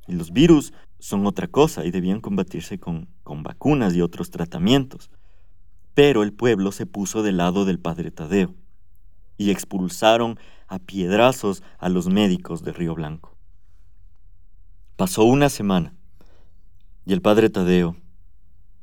Los 0.08 0.32
virus 0.32 0.72
son 0.98 1.28
otra 1.28 1.50
cosa 1.50 1.84
y 1.84 1.92
debían 1.92 2.22
combatirse 2.22 2.80
con, 2.80 3.10
con 3.24 3.44
vacunas 3.44 3.94
y 3.96 4.02
otros 4.02 4.32
tratamientos. 4.32 5.12
Pero 5.94 6.24
el 6.24 6.32
pueblo 6.32 6.72
se 6.72 6.86
puso 6.86 7.22
del 7.22 7.36
lado 7.36 7.66
del 7.66 7.80
padre 7.80 8.12
Tadeo 8.12 8.56
y 9.38 9.52
expulsaron 9.52 10.40
a 10.68 10.80
piedrazos 10.80 11.64
a 11.78 11.90
los 11.90 12.08
médicos 12.08 12.64
de 12.64 12.74
Río 12.74 12.96
Blanco. 12.96 13.36
Pasó 14.96 15.24
una 15.24 15.50
semana 15.50 15.94
y 17.06 17.14
el 17.14 17.22
padre 17.22 17.50
Tadeo 17.50 17.96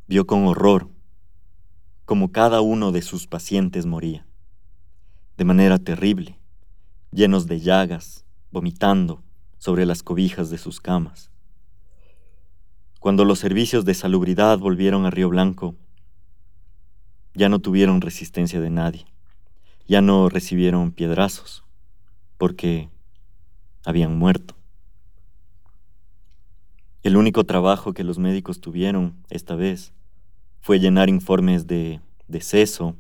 vio 0.07 0.27
con 0.27 0.47
horror 0.47 0.89
como 2.05 2.33
cada 2.33 2.61
uno 2.61 2.93
de 2.93 3.01
sus 3.01 3.27
pacientes 3.27 3.87
moría, 3.87 4.27
de 5.37 5.45
manera 5.45 5.79
terrible, 5.79 6.39
llenos 7.11 7.47
de 7.47 7.61
llagas, 7.61 8.25
vomitando 8.51 9.23
sobre 9.59 9.87
las 9.87 10.03
cobijas 10.03 10.51
de 10.51 10.59
sus 10.59 10.81
camas. 10.81 11.31
Cuando 12.99 13.25
los 13.25 13.39
servicios 13.39 13.85
de 13.85 13.95
salubridad 13.95 14.59
volvieron 14.59 15.07
a 15.07 15.11
Río 15.11 15.29
Blanco, 15.29 15.75
ya 17.35 17.49
no 17.49 17.61
tuvieron 17.61 18.01
resistencia 18.01 18.61
de 18.61 18.71
nadie, 18.71 19.07
ya 19.87 20.01
no 20.01 20.29
recibieron 20.29 20.93
piedrazos, 20.93 21.65
porque 22.39 22.89
habían 23.85 24.19
muerto. 24.19 24.57
El 27.03 27.17
único 27.17 27.45
trabajo 27.45 27.93
que 27.93 28.05
los 28.05 28.19
médicos 28.19 28.61
tuvieron 28.61 29.15
esta 29.29 29.57
vez 29.57 29.93
fue 30.61 30.79
llenar 30.79 31.09
informes 31.09 31.67
de 31.67 32.01
deceso 32.29 32.97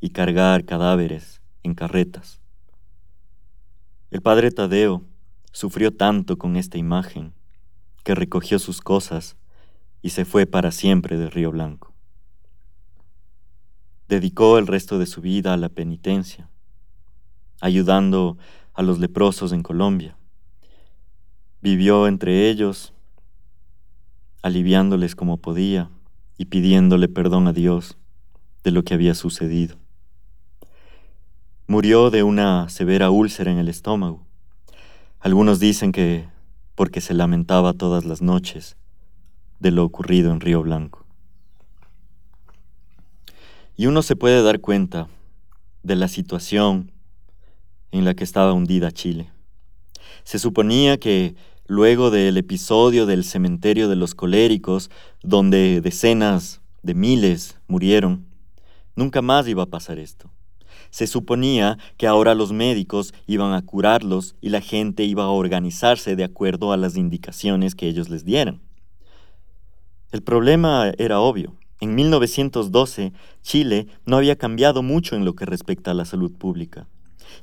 y 0.00 0.10
cargar 0.10 0.64
cadáveres 0.64 1.40
en 1.62 1.74
carretas. 1.74 2.40
El 4.10 4.22
padre 4.22 4.50
Tadeo 4.50 5.02
sufrió 5.52 5.92
tanto 5.92 6.38
con 6.38 6.56
esta 6.56 6.78
imagen 6.78 7.32
que 8.04 8.14
recogió 8.14 8.58
sus 8.58 8.80
cosas 8.80 9.36
y 10.02 10.10
se 10.10 10.24
fue 10.24 10.46
para 10.46 10.70
siempre 10.70 11.16
de 11.16 11.30
Río 11.30 11.50
Blanco. 11.50 11.91
Dedicó 14.12 14.58
el 14.58 14.66
resto 14.66 14.98
de 14.98 15.06
su 15.06 15.22
vida 15.22 15.54
a 15.54 15.56
la 15.56 15.70
penitencia, 15.70 16.46
ayudando 17.62 18.36
a 18.74 18.82
los 18.82 18.98
leprosos 18.98 19.52
en 19.52 19.62
Colombia. 19.62 20.18
Vivió 21.62 22.06
entre 22.06 22.50
ellos 22.50 22.92
aliviándoles 24.42 25.16
como 25.16 25.38
podía 25.38 25.88
y 26.36 26.44
pidiéndole 26.44 27.08
perdón 27.08 27.48
a 27.48 27.54
Dios 27.54 27.96
de 28.62 28.72
lo 28.72 28.84
que 28.84 28.92
había 28.92 29.14
sucedido. 29.14 29.78
Murió 31.66 32.10
de 32.10 32.22
una 32.22 32.68
severa 32.68 33.08
úlcera 33.08 33.50
en 33.50 33.56
el 33.56 33.70
estómago. 33.70 34.26
Algunos 35.20 35.58
dicen 35.58 35.90
que 35.90 36.28
porque 36.74 37.00
se 37.00 37.14
lamentaba 37.14 37.72
todas 37.72 38.04
las 38.04 38.20
noches 38.20 38.76
de 39.58 39.70
lo 39.70 39.82
ocurrido 39.84 40.32
en 40.32 40.40
Río 40.40 40.60
Blanco. 40.60 41.01
Y 43.76 43.86
uno 43.86 44.02
se 44.02 44.16
puede 44.16 44.42
dar 44.42 44.60
cuenta 44.60 45.08
de 45.82 45.96
la 45.96 46.08
situación 46.08 46.92
en 47.90 48.04
la 48.04 48.14
que 48.14 48.24
estaba 48.24 48.52
hundida 48.52 48.90
Chile. 48.92 49.30
Se 50.24 50.38
suponía 50.38 50.98
que 50.98 51.34
luego 51.66 52.10
del 52.10 52.36
episodio 52.36 53.06
del 53.06 53.24
cementerio 53.24 53.88
de 53.88 53.96
los 53.96 54.14
coléricos, 54.14 54.90
donde 55.22 55.80
decenas 55.80 56.60
de 56.82 56.94
miles 56.94 57.58
murieron, 57.66 58.26
nunca 58.94 59.22
más 59.22 59.48
iba 59.48 59.62
a 59.62 59.70
pasar 59.70 59.98
esto. 59.98 60.30
Se 60.90 61.06
suponía 61.06 61.78
que 61.96 62.06
ahora 62.06 62.34
los 62.34 62.52
médicos 62.52 63.14
iban 63.26 63.54
a 63.54 63.62
curarlos 63.62 64.36
y 64.42 64.50
la 64.50 64.60
gente 64.60 65.04
iba 65.04 65.24
a 65.24 65.28
organizarse 65.28 66.16
de 66.16 66.24
acuerdo 66.24 66.72
a 66.72 66.76
las 66.76 66.96
indicaciones 66.96 67.74
que 67.74 67.88
ellos 67.88 68.10
les 68.10 68.26
dieran. 68.26 68.60
El 70.10 70.22
problema 70.22 70.92
era 70.98 71.20
obvio. 71.20 71.56
En 71.82 71.96
1912, 71.96 73.12
Chile 73.42 73.88
no 74.06 74.16
había 74.16 74.36
cambiado 74.36 74.84
mucho 74.84 75.16
en 75.16 75.24
lo 75.24 75.34
que 75.34 75.46
respecta 75.46 75.90
a 75.90 75.94
la 75.94 76.04
salud 76.04 76.30
pública. 76.30 76.86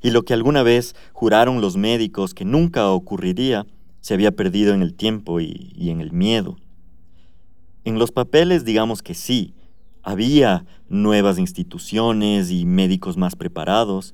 Y 0.02 0.12
lo 0.12 0.24
que 0.24 0.34
alguna 0.34 0.64
vez 0.64 0.96
juraron 1.12 1.60
los 1.60 1.76
médicos 1.76 2.34
que 2.34 2.46
nunca 2.46 2.90
ocurriría, 2.90 3.66
se 4.00 4.14
había 4.14 4.32
perdido 4.32 4.74
en 4.74 4.82
el 4.82 4.94
tiempo 4.94 5.42
y, 5.42 5.74
en 5.90 6.00
el 6.00 6.14
miedo. 6.14 6.56
En 7.84 8.00
los 8.00 8.14
papeles 8.14 8.64
digamos 8.64 9.04
que 9.04 9.14
sí, 9.14 9.56
había 10.04 10.66
nuevas 10.88 11.38
instituciones 11.38 12.50
y 12.50 12.64
médicos 12.64 13.18
más 13.18 13.36
preparados, 13.36 14.14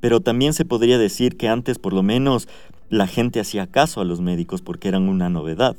pero 0.00 0.18
también 0.20 0.52
se 0.52 0.64
podría 0.64 0.98
decir 0.98 1.36
que 1.36 1.46
antes 1.46 1.78
por 1.78 1.92
lo 1.92 2.02
menos 2.02 2.48
la 2.88 3.06
gente 3.06 3.38
hacía 3.38 3.68
caso 3.68 4.00
a 4.00 4.04
los 4.04 4.20
médicos 4.20 4.62
porque 4.62 4.88
eran 4.88 5.08
una 5.08 5.28
novedad. 5.28 5.76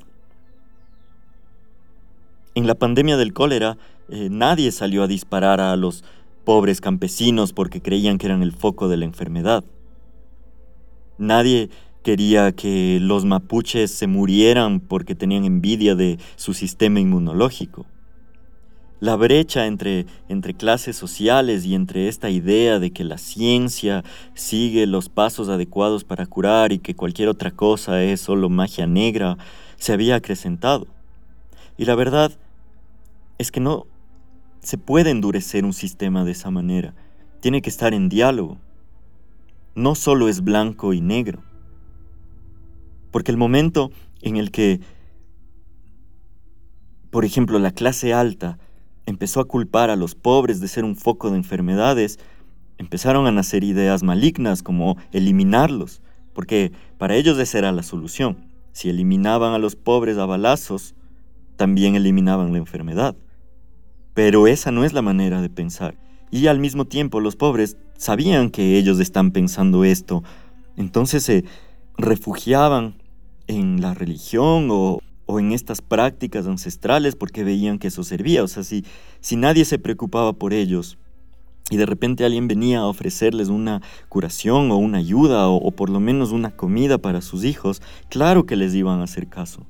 En 2.53 2.67
la 2.67 2.75
pandemia 2.75 3.15
del 3.15 3.31
cólera, 3.31 3.77
eh, 4.09 4.27
nadie 4.29 4.73
salió 4.73 5.03
a 5.03 5.07
disparar 5.07 5.61
a 5.61 5.73
los 5.77 6.03
pobres 6.43 6.81
campesinos 6.81 7.53
porque 7.53 7.81
creían 7.81 8.17
que 8.17 8.25
eran 8.25 8.43
el 8.43 8.51
foco 8.51 8.89
de 8.89 8.97
la 8.97 9.05
enfermedad. 9.05 9.63
Nadie 11.17 11.69
quería 12.03 12.51
que 12.51 12.99
los 12.99 13.23
mapuches 13.23 13.91
se 13.91 14.07
murieran 14.07 14.81
porque 14.81 15.15
tenían 15.15 15.45
envidia 15.45 15.95
de 15.95 16.17
su 16.35 16.53
sistema 16.53 16.99
inmunológico. 16.99 17.85
La 18.99 19.15
brecha 19.15 19.65
entre, 19.65 20.05
entre 20.27 20.53
clases 20.53 20.97
sociales 20.97 21.63
y 21.65 21.73
entre 21.73 22.09
esta 22.09 22.29
idea 22.29 22.79
de 22.79 22.91
que 22.91 23.05
la 23.05 23.17
ciencia 23.17 24.03
sigue 24.33 24.85
los 24.87 25.07
pasos 25.07 25.47
adecuados 25.47 26.03
para 26.03 26.25
curar 26.25 26.73
y 26.73 26.79
que 26.79 26.95
cualquier 26.95 27.29
otra 27.29 27.51
cosa 27.51 28.03
es 28.03 28.19
solo 28.19 28.49
magia 28.49 28.87
negra 28.87 29.37
se 29.77 29.93
había 29.93 30.15
acrecentado. 30.15 30.85
Y 31.81 31.85
la 31.85 31.95
verdad 31.95 32.31
es 33.39 33.51
que 33.51 33.59
no 33.59 33.87
se 34.59 34.77
puede 34.77 35.09
endurecer 35.09 35.65
un 35.65 35.73
sistema 35.73 36.23
de 36.23 36.33
esa 36.33 36.51
manera. 36.51 36.93
Tiene 37.39 37.63
que 37.63 37.71
estar 37.71 37.95
en 37.95 38.07
diálogo. 38.07 38.59
No 39.73 39.95
solo 39.95 40.29
es 40.29 40.43
blanco 40.43 40.93
y 40.93 41.01
negro. 41.01 41.41
Porque 43.09 43.31
el 43.31 43.37
momento 43.37 43.89
en 44.21 44.37
el 44.37 44.51
que, 44.51 44.79
por 47.09 47.25
ejemplo, 47.25 47.57
la 47.57 47.71
clase 47.71 48.13
alta 48.13 48.59
empezó 49.07 49.39
a 49.39 49.47
culpar 49.47 49.89
a 49.89 49.95
los 49.95 50.13
pobres 50.13 50.59
de 50.59 50.67
ser 50.67 50.83
un 50.83 50.95
foco 50.95 51.31
de 51.31 51.37
enfermedades, 51.37 52.19
empezaron 52.77 53.25
a 53.25 53.31
nacer 53.31 53.63
ideas 53.63 54.03
malignas 54.03 54.61
como 54.61 54.97
eliminarlos, 55.13 56.03
porque 56.33 56.73
para 56.99 57.15
ellos 57.15 57.39
esa 57.39 57.57
era 57.57 57.71
la 57.71 57.81
solución. 57.81 58.37
Si 58.71 58.87
eliminaban 58.87 59.53
a 59.53 59.57
los 59.57 59.75
pobres 59.75 60.19
a 60.19 60.27
balazos, 60.27 60.93
también 61.55 61.95
eliminaban 61.95 62.51
la 62.51 62.57
enfermedad. 62.57 63.15
Pero 64.13 64.47
esa 64.47 64.71
no 64.71 64.83
es 64.83 64.93
la 64.93 65.01
manera 65.01 65.41
de 65.41 65.49
pensar. 65.49 65.95
Y 66.31 66.47
al 66.47 66.59
mismo 66.59 66.85
tiempo 66.85 67.19
los 67.19 67.35
pobres 67.35 67.77
sabían 67.97 68.49
que 68.49 68.77
ellos 68.77 68.99
están 68.99 69.31
pensando 69.31 69.83
esto, 69.83 70.23
entonces 70.77 71.23
se 71.23 71.43
refugiaban 71.97 72.95
en 73.47 73.81
la 73.81 73.93
religión 73.93 74.69
o, 74.71 74.99
en 75.27 75.53
estas 75.53 75.81
prácticas 75.81 76.45
ancestrales 76.45 77.15
porque 77.15 77.45
veían 77.45 77.79
que 77.79 77.87
eso 77.87 78.03
servía. 78.03 78.43
O 78.43 78.47
sea, 78.47 78.63
si, 78.63 78.83
si 79.21 79.35
nadie 79.35 79.63
se 79.63 79.79
preocupaba 79.79 80.33
por 80.33 80.53
ellos 80.53 80.97
y 81.69 81.77
de 81.77 81.85
repente 81.85 82.25
alguien 82.25 82.49
venía 82.49 82.79
a 82.79 82.87
ofrecerles 82.87 83.47
una 83.47 83.81
curación 84.09 84.71
o 84.71 84.77
una 84.77 84.97
ayuda 84.97 85.47
o, 85.47 85.55
o 85.55 85.71
por 85.71 85.89
lo 85.89 86.01
menos 86.01 86.31
una 86.31 86.51
comida 86.51 86.97
para 86.97 87.21
sus 87.21 87.45
hijos, 87.45 87.81
claro 88.09 88.45
que 88.45 88.57
les 88.57 88.75
iban 88.75 88.99
a 88.99 89.03
hacer 89.03 89.27
caso. 89.27 89.65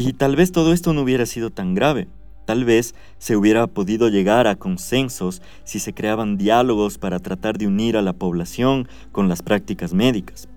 Y 0.00 0.12
tal 0.12 0.36
vez 0.36 0.52
todo 0.52 0.72
esto 0.72 0.92
no 0.92 1.02
hubiera 1.02 1.26
sido 1.26 1.50
tan 1.50 1.74
grave. 1.74 2.06
Tal 2.46 2.64
vez 2.64 2.94
se 3.18 3.36
hubiera 3.36 3.66
podido 3.66 4.08
llegar 4.08 4.46
a 4.46 4.54
consensos 4.54 5.42
si 5.64 5.80
se 5.80 5.92
creaban 5.92 6.36
diálogos 6.36 6.98
para 6.98 7.18
tratar 7.18 7.58
de 7.58 7.66
unir 7.66 7.96
a 7.96 8.02
la 8.02 8.12
población 8.12 8.86
con 9.10 9.28
las 9.28 9.42
prácticas 9.42 9.94
médicas. 9.94 10.48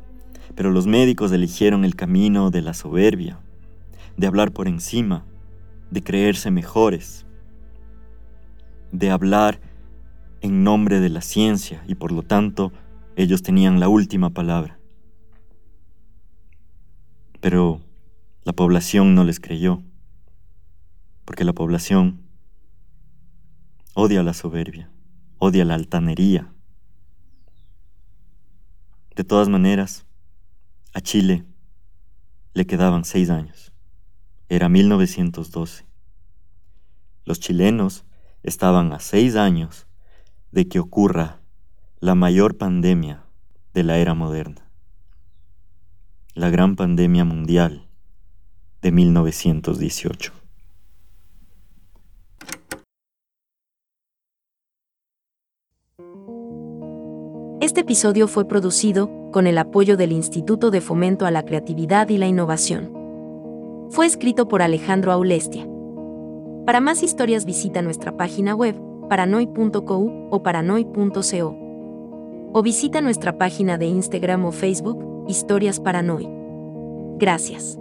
Pero 0.54 0.70
los 0.70 0.86
médicos 0.86 1.32
eligieron 1.32 1.86
el 1.86 1.96
camino 1.96 2.52
de 2.52 2.62
la 2.62 2.76
soberbia, 2.76 3.40
de 4.16 4.28
hablar 4.28 4.52
por 4.52 4.68
encima, 4.68 5.26
de 5.90 6.04
creerse 6.04 6.52
mejores, 6.52 7.26
de 8.92 9.10
hablar 9.10 9.60
en 10.42 10.64
nombre 10.64 11.00
de 11.00 11.10
la 11.10 11.22
ciencia 11.22 11.84
y 11.88 11.96
por 11.96 12.12
lo 12.12 12.22
tanto 12.22 12.72
ellos 13.16 13.42
tenían 13.42 13.80
la 13.80 13.90
última 13.90 14.30
palabra. 14.30 14.78
Pero 17.40 17.82
la 18.44 18.54
población 18.54 19.14
no 19.14 19.24
les 19.24 19.40
creyó, 19.40 19.84
porque 21.26 21.44
la 21.44 21.54
población 21.54 22.24
odia 23.94 24.24
la 24.24 24.34
soberbia, 24.34 24.90
odia 25.38 25.64
la 25.64 25.76
altanería. 25.76 26.52
De 29.16 29.24
todas 29.24 29.48
maneras, 29.48 30.08
a 30.94 31.02
Chile 31.02 31.46
le 32.54 32.66
quedaban 32.66 33.06
seis 33.06 33.30
años. 33.30 33.72
Era 34.50 34.70
1912. 34.70 35.86
Los 37.26 37.40
chilenos 37.40 38.06
estaban 38.42 38.92
a 38.92 39.00
seis 39.00 39.36
años 39.36 39.88
de 40.52 40.68
que 40.68 40.80
ocurra 40.80 41.42
la 42.00 42.16
mayor 42.16 42.58
pandemia 42.58 43.24
de 43.74 43.84
la 43.84 44.00
era 44.00 44.16
moderna. 44.16 44.68
la 46.34 46.50
gran 46.50 46.78
pandemia 46.78 47.26
mundial 47.26 47.91
de 48.82 48.92
1918. 48.92 50.34
Este 57.62 57.82
episodio 57.82 58.28
fue 58.28 58.48
producido 58.48 59.10
con 59.32 59.46
el 59.46 59.58
apoyo 59.58 59.96
del 59.96 60.12
Instituto 60.12 60.72
de 60.72 60.82
Fomento 60.82 61.26
a 61.26 61.32
la 61.32 61.46
Creatividad 61.46 62.10
y 62.10 62.18
la 62.18 62.28
Innovación. 62.28 62.92
Fue 63.92 64.06
escrito 64.06 64.48
por 64.48 64.62
Alejandro 64.62 65.12
Aulestia. 65.12 65.68
Para 66.66 66.80
más 66.80 67.04
historias 67.04 67.46
visita 67.46 67.82
nuestra 67.82 68.18
página 68.18 68.56
web 68.56 68.76
paranoy.co 69.10 70.28
o 70.32 70.44
paranoy.co. 70.44 71.58
O 72.54 72.62
visita 72.62 73.02
nuestra 73.02 73.38
página 73.38 73.78
de 73.78 73.86
Instagram 73.86 74.46
o 74.46 74.52
Facebook, 74.52 75.26
Historias 75.28 75.80
Paranoy. 75.80 76.28
Gracias. 77.18 77.81